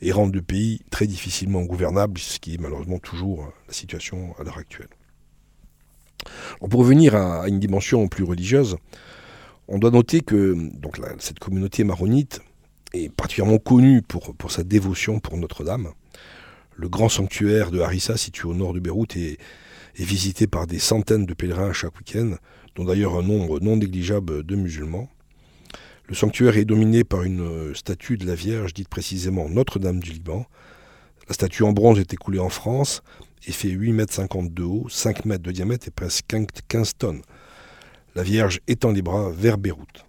et 0.00 0.12
rendre 0.12 0.34
le 0.34 0.42
pays 0.42 0.80
très 0.90 1.06
difficilement 1.06 1.62
gouvernable, 1.62 2.18
ce 2.18 2.38
qui 2.38 2.54
est 2.54 2.58
malheureusement 2.58 2.98
toujours 2.98 3.50
la 3.66 3.72
situation 3.72 4.34
à 4.38 4.44
l'heure 4.44 4.58
actuelle. 4.58 4.88
pour 6.60 6.80
revenir 6.80 7.14
à, 7.14 7.48
une 7.48 7.58
dimension 7.58 8.06
plus 8.08 8.24
religieuse, 8.24 8.76
on 9.68 9.78
doit 9.78 9.90
noter 9.90 10.20
que 10.20 10.54
donc, 10.74 11.00
cette 11.18 11.38
communauté 11.38 11.84
maronite 11.84 12.40
est 12.92 13.10
particulièrement 13.10 13.58
connue 13.58 14.02
pour, 14.02 14.34
pour 14.36 14.50
sa 14.52 14.64
dévotion 14.64 15.20
pour 15.20 15.36
Notre-Dame. 15.36 15.92
Le 16.76 16.88
grand 16.88 17.08
sanctuaire 17.08 17.70
de 17.70 17.80
Harissa, 17.80 18.16
situé 18.16 18.48
au 18.48 18.54
nord 18.54 18.72
de 18.72 18.80
Beyrouth, 18.80 19.16
est 19.16 19.38
visité 19.94 20.46
par 20.46 20.66
des 20.66 20.78
centaines 20.78 21.26
de 21.26 21.34
pèlerins 21.34 21.72
chaque 21.72 21.96
week-end, 21.98 22.36
dont 22.74 22.84
d'ailleurs 22.84 23.16
un 23.16 23.22
nombre 23.22 23.60
non 23.60 23.76
négligeable 23.76 24.42
de 24.42 24.56
musulmans. 24.56 25.08
Le 26.08 26.14
sanctuaire 26.14 26.56
est 26.56 26.64
dominé 26.64 27.04
par 27.04 27.22
une 27.22 27.40
euh, 27.40 27.74
statue 27.74 28.16
de 28.16 28.26
la 28.26 28.34
Vierge, 28.34 28.74
dite 28.74 28.88
précisément 28.88 29.48
Notre-Dame 29.48 30.00
du 30.00 30.10
Liban. 30.10 30.46
La 31.28 31.34
statue 31.34 31.62
en 31.62 31.72
bronze 31.72 31.98
est 32.00 32.12
écoulée 32.12 32.40
en 32.40 32.48
France 32.48 33.02
et 33.46 33.52
fait 33.52 33.68
8,50 33.68 34.38
m 34.38 34.48
de 34.48 34.62
haut, 34.62 34.86
5 34.88 35.24
mètres 35.24 35.42
de 35.42 35.52
diamètre 35.52 35.88
et 35.88 35.92
presque 35.92 36.24
15 36.68 36.94
tonnes. 36.98 37.22
La 38.14 38.22
Vierge 38.22 38.60
étend 38.66 38.90
les 38.90 39.02
bras 39.02 39.30
vers 39.30 39.58
Beyrouth. 39.58 40.04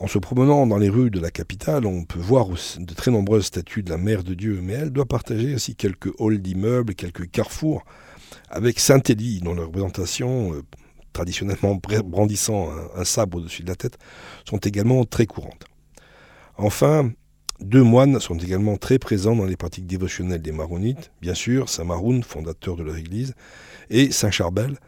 En 0.00 0.08
se 0.08 0.18
promenant 0.18 0.66
dans 0.66 0.78
les 0.78 0.88
rues 0.88 1.10
de 1.10 1.20
la 1.20 1.30
capitale, 1.30 1.86
on 1.86 2.04
peut 2.04 2.18
voir 2.18 2.48
de 2.48 2.94
très 2.94 3.12
nombreuses 3.12 3.46
statues 3.46 3.84
de 3.84 3.90
la 3.90 3.98
Mère 3.98 4.24
de 4.24 4.34
Dieu, 4.34 4.60
mais 4.60 4.72
elle 4.72 4.90
doit 4.90 5.06
partager 5.06 5.54
aussi 5.54 5.76
quelques 5.76 6.10
halls 6.18 6.42
d'immeubles, 6.42 6.96
quelques 6.96 7.30
carrefours, 7.30 7.84
avec 8.48 8.80
Saint-Élie, 8.80 9.40
dont 9.40 9.54
la 9.54 9.62
représentation 9.62 10.54
euh, 10.54 10.62
traditionnellement 11.12 11.78
brandissant 12.04 12.70
un, 12.96 13.04
sabre 13.04 13.38
au-dessus 13.38 13.62
de 13.62 13.68
la 13.68 13.76
tête, 13.76 13.98
sont 14.48 14.58
également 14.58 15.04
très 15.04 15.26
courantes. 15.26 15.66
Enfin, 16.56 17.10
deux 17.60 17.82
moines 17.82 18.18
sont 18.20 18.36
également 18.36 18.76
très 18.76 18.98
présents 18.98 19.36
dans 19.36 19.44
les 19.44 19.56
pratiques 19.56 19.86
dévotionnelles 19.86 20.42
des 20.42 20.52
maronites, 20.52 21.12
bien 21.20 21.34
sûr, 21.34 21.68
Saint 21.68 21.84
Maroun, 21.84 22.22
fondateur 22.22 22.76
de 22.76 22.82
leur 22.82 22.96
église, 22.96 23.34
et 23.90 24.10
Saint 24.10 24.30
Charbel, 24.30 24.78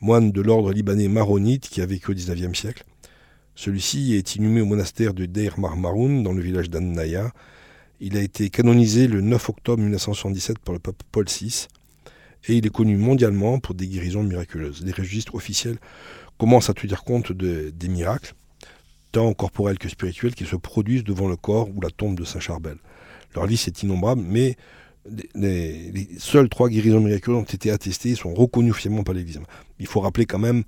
moine 0.00 0.32
de 0.32 0.40
l'ordre 0.40 0.72
libanais 0.72 1.08
maronite 1.08 1.68
qui 1.68 1.80
a 1.80 1.86
vécu 1.86 2.10
au 2.10 2.14
XIXe 2.14 2.58
siècle. 2.58 2.84
Celui-ci 3.54 4.14
est 4.14 4.36
inhumé 4.36 4.60
au 4.60 4.66
monastère 4.66 5.14
de 5.14 5.26
Deir 5.26 5.58
Marmaroun, 5.58 6.22
dans 6.22 6.32
le 6.32 6.42
village 6.42 6.70
d'Annaya. 6.70 7.30
Il 8.00 8.16
a 8.16 8.20
été 8.20 8.50
canonisé 8.50 9.06
le 9.06 9.20
9 9.20 9.48
octobre 9.48 9.82
1977 9.82 10.58
par 10.58 10.72
le 10.72 10.78
pape 10.80 11.02
Paul 11.12 11.26
VI 11.26 11.68
et 12.48 12.56
il 12.56 12.66
est 12.66 12.70
connu 12.70 12.96
mondialement 12.96 13.58
pour 13.58 13.74
des 13.74 13.86
guérisons 13.86 14.22
miraculeuses. 14.22 14.82
Les 14.84 14.92
registres 14.92 15.34
officiels 15.34 15.78
commencent 16.38 16.70
à 16.70 16.74
tenir 16.74 17.04
compte 17.04 17.32
des 17.32 17.88
miracles, 17.88 18.34
tant 19.12 19.32
corporels 19.32 19.78
que 19.78 19.88
spirituels, 19.88 20.34
qui 20.34 20.44
se 20.44 20.56
produisent 20.56 21.04
devant 21.04 21.28
le 21.28 21.36
corps 21.36 21.68
ou 21.74 21.80
la 21.80 21.90
tombe 21.90 22.18
de 22.18 22.24
Saint 22.24 22.40
Charbel. 22.40 22.76
Leur 23.34 23.46
liste 23.46 23.68
est 23.68 23.82
innombrable, 23.82 24.22
mais 24.22 24.56
les, 25.34 26.08
seules 26.18 26.48
trois 26.48 26.68
guérisons 26.68 27.00
miraculeuses 27.00 27.40
ont 27.40 27.42
été 27.42 27.70
attestées 27.70 28.10
et 28.10 28.14
sont 28.14 28.34
reconnues 28.34 28.70
officiellement 28.70 29.04
par 29.04 29.14
l'Église. 29.14 29.40
Il 29.78 29.86
faut 29.86 30.00
rappeler 30.00 30.26
quand 30.26 30.38
même 30.38 30.64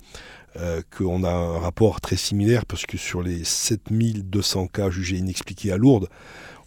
euh, 0.57 0.83
qu'on 0.97 1.25
a 1.25 1.31
un 1.31 1.59
rapport 1.59 2.01
très 2.01 2.17
similaire 2.17 2.67
parce 2.67 2.87
que 2.87 2.97
sur 2.97 3.23
les 3.23 3.45
7200 3.45 4.69
cas 4.69 4.91
jugés 4.91 5.17
inexpliqués 5.17 5.73
à 5.73 5.77
Lourdes, 5.77 6.09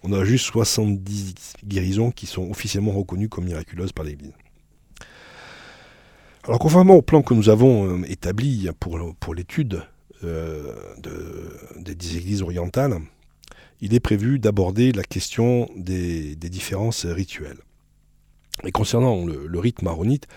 on 0.03 0.13
a 0.13 0.23
juste 0.23 0.45
70 0.45 1.55
guérisons 1.65 2.11
qui 2.11 2.25
sont 2.25 2.49
officiellement 2.49 2.91
reconnues 2.91 3.29
comme 3.29 3.45
miraculeuses 3.45 3.91
par 3.91 4.05
l'Église. 4.05 4.33
Conformément 6.57 6.95
au 6.95 7.01
plan 7.01 7.21
que 7.21 7.33
nous 7.33 7.49
avons 7.49 7.99
euh, 7.99 8.05
établi 8.09 8.69
pour, 8.79 9.35
l'étude 9.35 9.83
euh, 10.23 10.73
des 11.77 12.17
églises 12.17 12.41
orientales, 12.41 12.99
il 13.81 13.93
est 13.93 13.99
prévu 13.99 14.39
d'aborder 14.39 14.91
la 14.91 15.03
question 15.03 15.69
des, 15.75 16.35
différences 16.35 17.05
rituelles. 17.05 17.59
Et 18.63 18.71
concernant 18.71 19.25
le, 19.25 19.59
rite 19.59 19.81
maronite, 19.83 20.27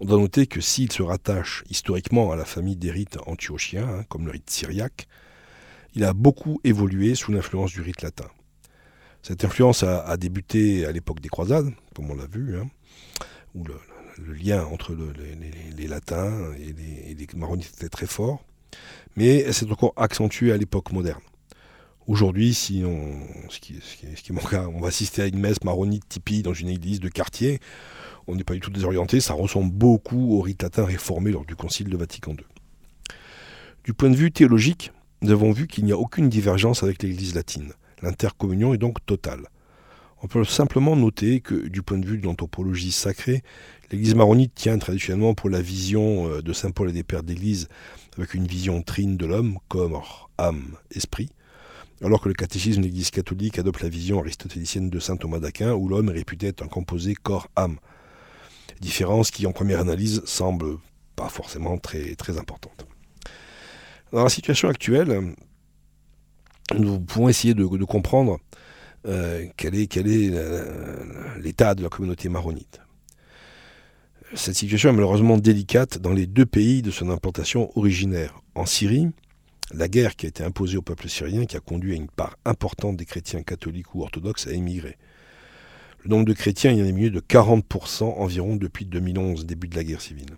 on 0.00 0.04
doit 0.04 0.18
noter 0.18 0.46
que 0.46 0.60
s'il 0.60 0.90
se 0.90 1.02
rattache 1.02 1.64
historiquement 1.70 2.32
à 2.32 2.36
la 2.36 2.44
famille 2.44 2.76
des 2.76 2.90
rites 2.90 3.18
antiochiens, 3.26 3.88
hein, 3.88 4.04
comme 4.08 4.26
le 4.26 4.32
rite 4.32 4.50
syriaque, 4.50 5.06
il 5.94 6.04
a 6.04 6.12
beaucoup 6.12 6.60
évolué 6.64 7.14
sous 7.14 7.32
l'influence 7.32 7.72
du 7.72 7.80
rite 7.82 8.02
latin. 8.02 8.26
Cette 9.22 9.44
influence 9.44 9.84
a, 9.84 10.16
débuté 10.16 10.84
à 10.84 10.92
l'époque 10.92 11.20
des 11.20 11.28
croisades, 11.28 11.70
comme 11.94 12.10
on 12.10 12.16
l'a 12.16 12.26
vu, 12.26 12.58
hein, 12.58 12.68
où 13.54 13.64
lien 14.18 14.64
entre 14.64 14.96
les, 15.76 15.86
latins 15.86 16.52
et 16.58 17.14
les, 17.14 17.26
maronites 17.36 17.72
était 17.76 17.88
très 17.88 18.06
fort, 18.06 18.44
mais 19.16 19.38
elle 19.38 19.54
s'est 19.54 19.70
encore 19.70 19.92
accentuée 19.96 20.52
à 20.52 20.56
l'époque 20.56 20.92
moderne. 20.92 21.20
Aujourd'hui, 22.06 22.52
si 22.52 22.82
on, 22.84 23.20
ce 23.48 23.60
qui, 23.60 23.78
on 24.32 24.80
va 24.80 24.88
assister 24.88 25.22
à 25.22 25.26
une 25.26 25.38
messe 25.38 25.62
maronite 25.62 26.08
typique 26.08 26.42
dans 26.42 26.52
une 26.52 26.68
église 26.68 26.98
de 27.00 27.08
quartier, 27.08 27.60
on 28.26 28.34
n'est 28.34 28.44
pas 28.44 28.54
du 28.54 28.60
tout 28.60 28.70
désorienté, 28.70 29.20
ça 29.20 29.34
ressemble 29.34 29.72
beaucoup 29.72 30.36
au 30.36 30.40
rite 30.40 30.62
latin 30.62 30.84
réformé 30.84 31.30
lors 31.30 31.44
du 31.44 31.54
Concile 31.54 31.88
de 31.88 31.96
Vatican 31.96 32.32
II. 32.32 32.44
Du 33.84 33.94
point 33.94 34.10
de 34.10 34.16
vue 34.16 34.32
théologique, 34.32 34.92
nous 35.22 35.30
avons 35.30 35.52
vu 35.52 35.66
qu'il 35.68 35.84
n'y 35.84 35.92
a 35.92 35.98
aucune 35.98 36.28
divergence 36.28 36.82
avec 36.82 37.02
l'Église 37.02 37.34
latine. 37.34 37.72
L'intercommunion 38.00 38.74
est 38.74 38.78
donc 38.78 39.04
totale. 39.06 39.46
On 40.22 40.28
peut 40.28 40.44
simplement 40.44 40.94
noter 40.94 41.40
que, 41.40 41.54
du 41.54 41.82
point 41.82 41.98
de 41.98 42.06
vue 42.06 42.18
de 42.18 42.24
l'anthropologie 42.24 42.92
sacrée, 42.92 43.42
l'Église 43.90 44.14
maronite 44.14 44.52
tient 44.54 44.78
traditionnellement 44.78 45.34
pour 45.34 45.50
la 45.50 45.60
vision 45.60 46.28
euh, 46.28 46.42
de 46.42 46.52
Saint 46.52 46.70
Paul 46.70 46.90
et 46.90 46.92
des 46.92 47.02
pères 47.02 47.24
d'Église, 47.24 47.68
avec 48.16 48.34
une 48.34 48.46
vision 48.46 48.82
trine 48.82 49.16
de 49.16 49.26
l'homme, 49.26 49.58
corps, 49.68 50.30
âme, 50.38 50.76
esprit, 50.94 51.30
alors 52.02 52.20
que 52.20 52.28
le 52.28 52.34
catéchisme 52.34 52.80
de 52.80 52.86
l'Église 52.86 53.10
catholique 53.10 53.58
adopte 53.58 53.82
la 53.82 53.88
vision 53.88 54.20
aristotélicienne 54.20 54.90
de 54.90 55.00
saint 55.00 55.16
Thomas 55.16 55.40
d'Aquin, 55.40 55.72
où 55.74 55.88
l'homme 55.88 56.08
est 56.10 56.14
réputé 56.14 56.48
être 56.48 56.62
un 56.62 56.68
composé 56.68 57.14
corps-âme. 57.14 57.78
Différence 58.80 59.30
qui, 59.30 59.46
en 59.46 59.52
première 59.52 59.80
analyse, 59.80 60.22
semble 60.24 60.78
pas 61.14 61.28
forcément 61.28 61.78
très, 61.78 62.16
très 62.16 62.36
importante. 62.36 62.84
Dans 64.12 64.24
la 64.24 64.28
situation 64.28 64.68
actuelle, 64.68 65.34
nous 66.76 67.00
pouvons 67.00 67.28
essayer 67.28 67.54
de, 67.54 67.64
comprendre 67.84 68.38
euh, 69.06 69.46
quel 69.56 69.74
est, 69.74 69.96
l'état 71.40 71.74
de 71.74 71.82
la 71.82 71.88
communauté 71.88 72.28
maronite? 72.28 72.80
Cette 74.34 74.54
situation 74.54 74.88
est 74.88 74.94
malheureusement 74.94 75.36
délicate 75.36 75.98
dans 75.98 76.12
les 76.12 76.26
deux 76.26 76.46
pays 76.46 76.80
de 76.80 76.90
son 76.90 77.10
implantation 77.10 77.76
originaire. 77.76 78.40
En 78.54 78.64
Syrie, 78.64 79.08
la 79.74 79.88
guerre 79.88 80.16
qui 80.16 80.26
a 80.26 80.28
été 80.28 80.42
imposée 80.42 80.76
au 80.76 80.82
peuple 80.82 81.08
syrien 81.08 81.44
qui 81.44 81.56
a 81.56 81.60
conduit 81.60 81.92
à 81.92 81.96
une 81.96 82.08
part 82.08 82.38
importante 82.44 82.96
des 82.96 83.04
chrétiens 83.04 83.42
catholiques 83.42 83.94
ou 83.94 84.02
orthodoxes 84.02 84.46
à 84.46 84.52
émigrer. 84.52 84.96
Le 86.04 86.10
nombre 86.10 86.24
de 86.24 86.32
chrétiens 86.32 86.72
y 86.72 86.80
a 86.80 86.84
diminué 86.84 87.10
de 87.10 87.20
40% 87.20 88.04
environ 88.04 88.56
depuis 88.56 88.86
2011, 88.86 89.46
début 89.46 89.68
de 89.68 89.76
la 89.76 89.84
guerre 89.84 90.00
civile. 90.00 90.36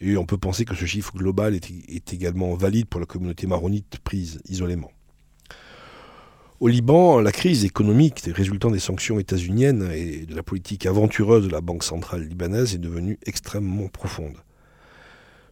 Et 0.00 0.16
on 0.16 0.26
peut 0.26 0.38
penser 0.38 0.64
que 0.64 0.74
ce 0.74 0.84
chiffre 0.84 1.12
global 1.14 1.54
est, 1.54 2.12
également 2.12 2.54
valide 2.54 2.86
pour 2.86 3.00
la 3.00 3.06
communauté 3.06 3.46
maronite 3.46 3.98
prise 4.02 4.40
isolément. 4.46 4.90
Au 6.60 6.68
Liban, 6.68 7.18
la 7.20 7.32
crise 7.32 7.64
économique 7.64 8.20
résultant 8.32 8.70
des 8.70 8.78
sanctions 8.78 9.18
états-uniennes 9.18 9.90
et 9.92 10.24
de 10.24 10.36
la 10.36 10.44
politique 10.44 10.86
aventureuse 10.86 11.44
de 11.44 11.50
la 11.50 11.60
Banque 11.60 11.82
centrale 11.82 12.22
libanaise 12.22 12.76
est 12.76 12.78
devenue 12.78 13.18
extrêmement 13.26 13.88
profonde. 13.88 14.36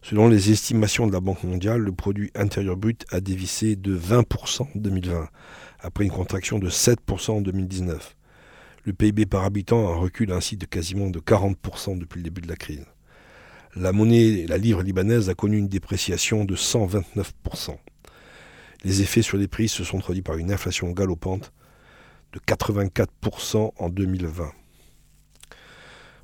Selon 0.01 0.29
les 0.29 0.49
estimations 0.49 1.05
de 1.05 1.11
la 1.11 1.19
Banque 1.19 1.43
mondiale, 1.43 1.81
le 1.81 1.91
produit 1.91 2.31
intérieur 2.35 2.77
brut 2.77 3.05
a 3.11 3.19
dévissé 3.19 3.75
de 3.75 3.97
20% 3.97 4.61
en 4.61 4.67
2020, 4.75 5.27
après 5.81 6.05
une 6.05 6.11
contraction 6.11 6.57
de 6.57 6.69
7% 6.69 7.31
en 7.31 7.41
2019. 7.41 8.15
Le 8.85 8.93
PIB 8.93 9.25
par 9.25 9.43
habitant 9.43 9.89
a 9.91 9.95
recule 9.95 10.31
ainsi 10.31 10.55
de 10.55 10.65
quasiment 10.65 11.09
de 11.09 11.19
40% 11.19 11.97
depuis 11.97 12.19
le 12.19 12.23
début 12.23 12.41
de 12.41 12.47
la 12.47 12.55
crise. 12.55 12.85
La 13.75 13.91
monnaie, 13.91 14.45
la 14.47 14.57
livre 14.57 14.81
libanaise, 14.81 15.29
a 15.29 15.35
connu 15.35 15.57
une 15.57 15.67
dépréciation 15.67 16.45
de 16.45 16.55
129%. 16.55 17.75
Les 18.83 19.01
effets 19.01 19.21
sur 19.21 19.37
les 19.37 19.47
prix 19.47 19.69
se 19.69 19.83
sont 19.83 19.99
traduits 19.99 20.21
par 20.21 20.37
une 20.37 20.51
inflation 20.51 20.91
galopante 20.91 21.53
de 22.33 22.39
84% 22.39 23.71
en 23.77 23.89
2020. 23.89 24.51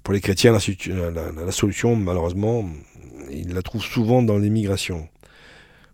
Pour 0.04 0.14
les 0.14 0.22
chrétiens, 0.22 0.52
la, 0.52 1.52
solution, 1.52 1.96
malheureusement, 1.96 2.68
ils 3.32 3.54
la 3.54 3.62
trouvent 3.62 3.84
souvent 3.84 4.22
dans 4.24 4.38
l'émigration. 4.38 5.08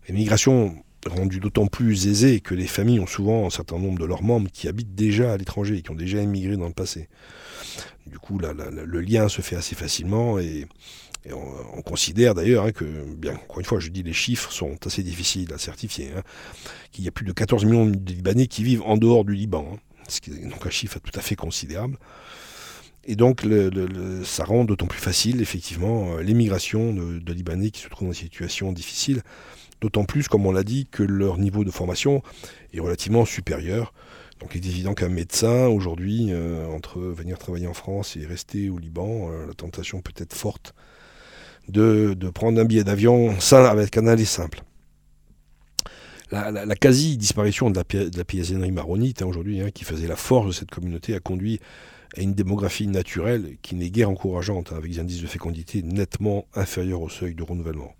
L'émigration 0.08 0.76
rendue 1.06 1.38
d'autant 1.38 1.66
plus 1.66 2.08
aisée 2.08 2.40
que 2.40 2.54
les 2.54 2.66
familles 2.66 3.00
ont 3.00 3.06
souvent 3.06 3.46
un 3.46 3.50
certain 3.50 3.78
nombre 3.78 3.98
de 3.98 4.04
leurs 4.04 4.22
membres 4.22 4.50
qui 4.50 4.68
habitent 4.68 4.94
déjà 4.94 5.32
à 5.32 5.36
l'étranger, 5.36 5.82
qui 5.82 5.90
ont 5.90 5.94
déjà 5.96 6.18
émigré 6.18 6.56
dans 6.56 6.66
le 6.66 6.72
passé. 6.72 7.08
Du 8.06 8.18
coup, 8.18 8.38
le 8.38 9.00
lien 9.00 9.28
se 9.28 9.42
fait 9.42 9.56
assez 9.56 9.74
facilement 9.74 10.38
et, 10.38 10.66
on, 11.32 11.82
considère 11.82 12.34
d'ailleurs 12.34 12.64
hein, 12.64 12.72
que, 12.72 12.84
bien 12.84 13.34
encore 13.34 13.60
une 13.60 13.64
fois, 13.64 13.80
je 13.80 13.88
dis 13.88 14.02
les 14.02 14.12
chiffres 14.12 14.52
sont 14.52 14.76
assez 14.86 15.02
difficiles 15.02 15.52
à 15.52 15.58
certifier, 15.58 16.10
hein, 16.16 16.22
qu'il 16.92 17.04
y 17.04 17.08
a 17.08 17.10
plus 17.10 17.24
de 17.24 17.32
14 17.32 17.64
millions 17.64 17.86
de 17.86 18.12
Libanais 18.12 18.46
qui 18.46 18.62
vivent 18.62 18.82
en 18.82 18.96
dehors 18.96 19.24
du 19.24 19.34
Liban, 19.34 19.68
hein, 19.72 19.78
ce 20.08 20.20
qui 20.20 20.30
est 20.30 20.48
donc 20.48 20.66
un 20.66 20.70
chiffre 20.70 20.98
tout 21.00 21.16
à 21.18 21.20
fait 21.20 21.36
considérable. 21.36 21.98
Et 23.08 23.14
donc, 23.14 23.46
ça 24.24 24.44
rend 24.44 24.64
d'autant 24.64 24.86
plus 24.86 24.98
facile, 24.98 25.40
effectivement, 25.40 26.16
euh, 26.16 26.22
l'émigration 26.22 26.92
de, 26.92 27.32
Libanais 27.32 27.70
qui 27.70 27.80
se 27.80 27.88
trouvent 27.88 28.08
dans 28.08 28.12
des 28.12 28.18
situations 28.18 28.72
difficiles. 28.72 29.22
D'autant 29.80 30.04
plus, 30.04 30.26
comme 30.26 30.44
on 30.44 30.52
l'a 30.52 30.64
dit, 30.64 30.88
que 30.90 31.04
leur 31.04 31.38
niveau 31.38 31.62
de 31.62 31.70
formation 31.70 32.22
est 32.72 32.80
relativement 32.80 33.24
supérieur. 33.24 33.92
Donc 34.40 34.54
il 34.54 34.66
est 34.66 34.68
évident 34.68 34.94
qu'un 34.94 35.08
médecin, 35.08 35.66
aujourd'hui, 35.68 36.28
euh, 36.30 36.66
entre 36.66 36.98
venir 37.00 37.38
travailler 37.38 37.68
en 37.68 37.74
France 37.74 38.16
et 38.16 38.26
rester 38.26 38.68
au 38.70 38.78
Liban, 38.78 39.30
euh, 39.30 39.46
la 39.46 39.54
tentation 39.54 40.00
peut 40.00 40.12
être 40.16 40.34
forte 40.34 40.74
de, 41.68 42.14
prendre 42.34 42.60
un 42.60 42.64
billet 42.64 42.84
d'avion 42.84 43.34
avec 43.52 43.96
un 43.96 44.06
aller 44.06 44.24
simple. 44.24 44.62
La, 46.32 46.74
quasi-disparition 46.74 47.70
de 47.70 47.76
la, 47.76 47.84
de 47.84 48.58
la 48.58 48.70
maronite, 48.72 49.22
hein, 49.22 49.26
aujourd'hui, 49.26 49.60
hein, 49.60 49.70
qui 49.70 49.84
faisait 49.84 50.08
la 50.08 50.16
force 50.16 50.48
de 50.48 50.52
cette 50.52 50.70
communauté, 50.70 51.14
a 51.14 51.20
conduit 51.20 51.60
à 52.16 52.20
une 52.20 52.34
démographie 52.34 52.88
naturelle 52.88 53.56
qui 53.62 53.76
n'est 53.76 53.90
guère 53.90 54.10
encourageante, 54.10 54.72
hein, 54.72 54.76
avec 54.76 54.92
des 54.92 54.98
indices 54.98 55.22
de 55.22 55.26
fécondité 55.26 55.82
nettement 55.82 56.46
inférieurs 56.54 57.00
au 57.00 57.08
seuil 57.08 57.34
de 57.34 57.42
renouvellement. 57.42 57.94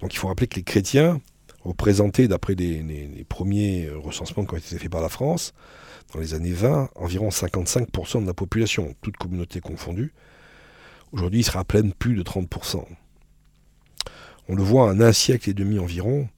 Donc 0.00 0.14
il 0.14 0.18
faut 0.18 0.28
rappeler 0.28 0.46
que 0.46 0.56
les 0.56 0.62
chrétiens, 0.62 1.20
représentés 1.64 2.28
d'après 2.28 2.54
les, 2.54 3.24
premiers 3.28 3.88
recensements 3.90 4.44
qui 4.44 4.54
ont 4.54 4.58
été 4.58 4.78
faits 4.78 4.90
par 4.90 5.02
la 5.02 5.08
France, 5.08 5.52
dans 6.12 6.20
les 6.20 6.34
années 6.34 6.52
20, 6.52 6.90
environ 6.96 7.28
55% 7.28 8.22
de 8.22 8.26
la 8.26 8.34
population, 8.34 8.94
toute 9.00 9.16
communauté 9.16 9.60
confondue, 9.60 10.12
aujourd'hui 11.12 11.40
il 11.40 11.44
sera 11.44 11.60
à 11.60 11.64
peine 11.64 11.92
plus 11.92 12.14
de 12.14 12.22
30%. 12.22 12.84
On 14.48 14.54
le 14.54 14.62
voit 14.62 14.86
en 14.86 15.00
un 15.00 15.12
siècle 15.12 15.50
et 15.50 15.54
demi 15.54 15.78
environ, 15.78 16.28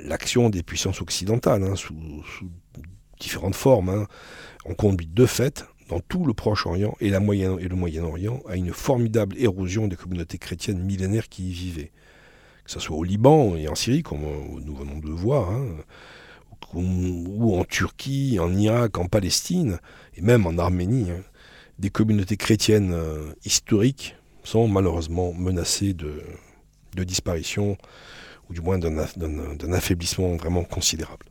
l'action 0.00 0.50
des 0.50 0.62
puissances 0.62 1.02
occidentales, 1.02 1.64
hein, 1.64 1.74
sous, 1.74 1.94
différentes 3.20 3.56
formes, 3.56 3.88
hein, 3.88 4.06
ont 4.64 4.74
conduit 4.74 5.08
de 5.08 5.26
fait, 5.26 5.66
dans 5.88 6.00
tout 6.00 6.24
le 6.24 6.34
Proche-Orient 6.34 6.94
et, 7.00 7.10
le 7.10 7.74
Moyen-Orient, 7.74 8.42
à 8.48 8.56
une 8.56 8.72
formidable 8.72 9.36
érosion 9.38 9.88
des 9.88 9.96
communautés 9.96 10.38
chrétiennes 10.38 10.82
millénaires 10.82 11.28
qui 11.28 11.48
y 11.48 11.52
vivaient 11.52 11.92
que 12.68 12.74
ce 12.74 12.80
soit 12.80 12.98
au 12.98 13.02
Liban 13.02 13.56
et 13.56 13.66
en 13.66 13.74
Syrie, 13.74 14.02
comme 14.02 14.20
nous 14.62 14.74
venons 14.76 14.98
de 14.98 15.06
le 15.06 15.14
voir, 15.14 15.50
hein, 15.50 15.66
ou, 16.74 17.58
en 17.58 17.64
Turquie, 17.64 18.38
en 18.38 18.54
Irak, 18.54 18.98
en 18.98 19.06
Palestine, 19.06 19.78
et 20.16 20.20
même 20.20 20.46
en 20.46 20.58
Arménie, 20.58 21.10
hein, 21.10 21.22
des 21.78 21.90
communautés 21.90 22.36
chrétiennes 22.36 22.92
euh, 22.92 23.32
historiques 23.44 24.16
sont 24.44 24.68
malheureusement 24.68 25.32
menacées 25.32 25.94
de, 25.94 26.22
disparition, 27.04 27.76
ou 28.50 28.54
du 28.54 28.60
moins 28.60 28.78
d'un 28.78 29.72
affaiblissement 29.72 30.36
vraiment 30.36 30.64
considérable. 30.64 31.26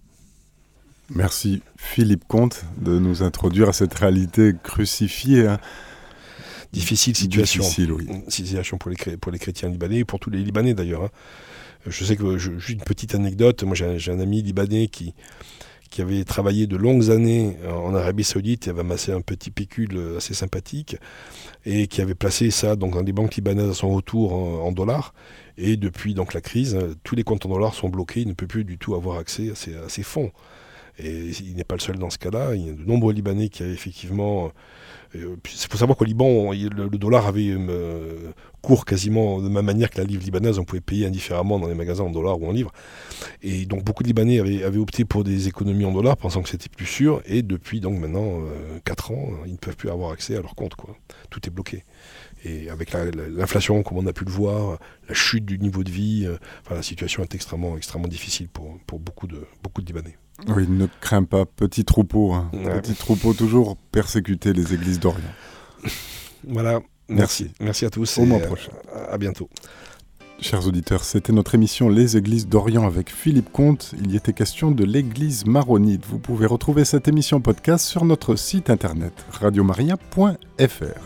Merci 1.09 1.61
Philippe 1.77 2.25
Comte 2.27 2.63
de 2.77 2.99
nous 2.99 3.23
introduire 3.23 3.69
à 3.69 3.73
cette 3.73 3.93
réalité 3.93 4.53
crucifiée. 4.63 5.47
Hein 5.47 5.59
difficile 6.71 7.15
situation. 7.15 7.63
Situation 8.27 8.77
pour 8.77 8.91
les, 8.91 9.17
pour 9.17 9.31
les 9.31 9.39
chrétiens 9.39 9.69
libanais 9.69 9.99
et 9.99 10.05
pour 10.05 10.19
tous 10.19 10.29
les 10.29 10.39
Libanais 10.39 10.73
d'ailleurs. 10.73 11.03
Hein. 11.03 11.09
Je 11.85 12.03
sais 12.03 12.15
que, 12.15 12.37
juste 12.37 12.69
une 12.69 12.81
petite 12.81 13.15
anecdote, 13.15 13.63
moi 13.63 13.75
j'ai 13.75 14.11
un, 14.11 14.19
ami 14.19 14.41
libanais 14.41 14.87
qui, 14.87 15.13
qui 15.89 16.01
avait 16.01 16.23
travaillé 16.23 16.67
de 16.67 16.77
longues 16.77 17.09
années 17.11 17.57
en 17.67 17.95
Arabie 17.95 18.23
Saoudite 18.23 18.67
et 18.67 18.69
avait 18.69 18.81
amassé 18.81 19.11
un 19.11 19.21
petit 19.21 19.51
pécule 19.51 19.99
assez 20.17 20.33
sympathique 20.33 20.97
et 21.65 21.87
qui 21.87 22.01
avait 22.01 22.15
placé 22.15 22.49
ça 22.51 22.75
donc, 22.75 22.93
dans 22.93 23.03
des 23.03 23.11
banques 23.11 23.35
libanaises 23.35 23.69
à 23.69 23.73
son 23.73 23.89
retour 23.89 24.33
en, 24.33 24.71
dollars. 24.71 25.13
Et 25.57 25.75
depuis 25.75 26.13
donc, 26.13 26.33
la 26.33 26.41
crise, 26.41 26.77
tous 27.03 27.15
les 27.15 27.23
comptes 27.23 27.45
en 27.45 27.49
dollars 27.49 27.73
sont 27.73 27.89
bloqués, 27.89 28.21
il 28.21 28.27
ne 28.27 28.33
peut 28.33 28.47
plus 28.47 28.63
du 28.63 28.77
tout 28.77 28.95
avoir 28.95 29.17
accès 29.17 29.51
à 29.51 29.89
ces, 29.89 30.03
fonds. 30.03 30.31
Et 30.99 31.29
il 31.39 31.55
n'est 31.55 31.63
pas 31.63 31.75
le 31.75 31.81
seul 31.81 31.97
dans 31.97 32.09
ce 32.09 32.17
cas-là. 32.17 32.55
Il 32.55 32.65
y 32.65 32.69
a 32.69 32.73
de 32.73 32.83
nombreux 32.83 33.13
Libanais 33.13 33.49
qui 33.49 33.63
avaient 33.63 33.73
effectivement 33.73 34.51
il 35.13 35.21
euh, 35.21 35.35
faut 35.69 35.77
savoir 35.77 35.97
qu'au 35.97 36.05
Liban, 36.05 36.51
le, 36.51 36.89
dollar 36.89 37.27
avait 37.27 37.49
euh, 37.49 38.31
cours 38.61 38.85
quasiment 38.85 39.39
de 39.39 39.47
la 39.47 39.53
même 39.53 39.65
manière 39.65 39.89
que 39.89 39.97
la 39.97 40.03
livre 40.03 40.23
libanaise. 40.23 40.59
On 40.59 40.65
pouvait 40.65 40.81
payer 40.81 41.05
indifféremment 41.05 41.59
dans 41.59 41.67
les 41.67 41.75
magasins 41.75 42.03
en 42.03 42.09
dollars 42.09 42.41
ou 42.41 42.47
en 42.47 42.51
livres. 42.51 42.71
Et 43.41 43.65
donc 43.65 43.83
beaucoup 43.83 44.03
de 44.03 44.07
Libanais 44.07 44.39
avaient, 44.39 44.77
opté 44.77 45.05
pour 45.05 45.23
des 45.23 45.47
économies 45.47 45.85
en 45.85 45.91
dollars, 45.91 46.17
pensant 46.17 46.41
que 46.41 46.49
c'était 46.49 46.69
plus 46.69 46.85
sûr. 46.85 47.21
Et 47.25 47.41
depuis 47.41 47.79
donc 47.79 47.99
maintenant 47.99 48.41
4 48.85 49.11
euh, 49.11 49.15
ans, 49.15 49.29
ils 49.45 49.53
ne 49.53 49.57
peuvent 49.57 49.77
plus 49.77 49.89
avoir 49.89 50.11
accès 50.11 50.35
à 50.35 50.41
leur 50.41 50.55
compte. 50.55 50.73
Tout 51.29 51.39
est 51.47 51.51
bloqué. 51.51 51.83
Et 52.43 52.69
avec 52.69 52.93
l'inflation, 52.93 53.81
comme 53.83 53.97
on 53.97 54.07
a 54.07 54.13
pu 54.13 54.25
le 54.25 54.31
voir, 54.31 54.77
la 55.07 55.15
chute 55.15 55.45
du 55.45 55.57
niveau 55.57 55.83
de 55.83 55.89
vie, 55.89 56.27
la 56.69 56.83
situation 56.83 57.23
est 57.23 57.33
extrêmement, 57.33 57.75
extrêmement 57.77 58.07
difficile 58.07 58.47
pour, 58.47 58.77
beaucoup 58.99 59.27
de 59.27 59.45
Libanais. 59.85 60.17
Oui, 60.47 60.67
ne 60.67 60.87
crains 61.01 61.23
pas, 61.23 61.45
petit 61.45 61.83
troupeau. 61.83 62.33
Hein. 62.33 62.49
Petit 62.51 62.93
troupeau, 62.93 63.33
toujours 63.33 63.75
persécuter 63.91 64.53
les 64.53 64.73
églises 64.73 64.99
d'Orient. 64.99 65.21
Voilà, 66.47 66.79
merci. 67.09 67.51
Merci, 67.59 67.85
à 67.85 67.89
tous. 67.89 68.17
Au 68.17 68.25
mois 68.25 68.39
prochain. 68.39 68.71
À 69.09 69.17
bientôt. 69.17 69.49
Chers 70.39 70.67
auditeurs, 70.67 71.03
c'était 71.03 71.33
notre 71.33 71.55
émission 71.55 71.89
Les 71.89 72.15
Églises 72.15 72.47
d'Orient 72.47 72.85
avec 72.85 73.09
Philippe 73.09 73.51
Comte. 73.51 73.95
Il 73.99 74.11
y 74.11 74.15
était 74.15 74.33
question 74.33 74.69
de 74.69 74.83
l'Église 74.83 75.47
maronite. 75.47 76.05
Vous 76.07 76.19
pouvez 76.19 76.45
retrouver 76.45 76.85
cette 76.85 77.07
émission 77.07 77.41
podcast 77.41 77.83
sur 77.83 78.05
notre 78.05 78.35
site 78.35 78.69
internet 78.69 79.13
radiomaria.fr. 79.31 81.01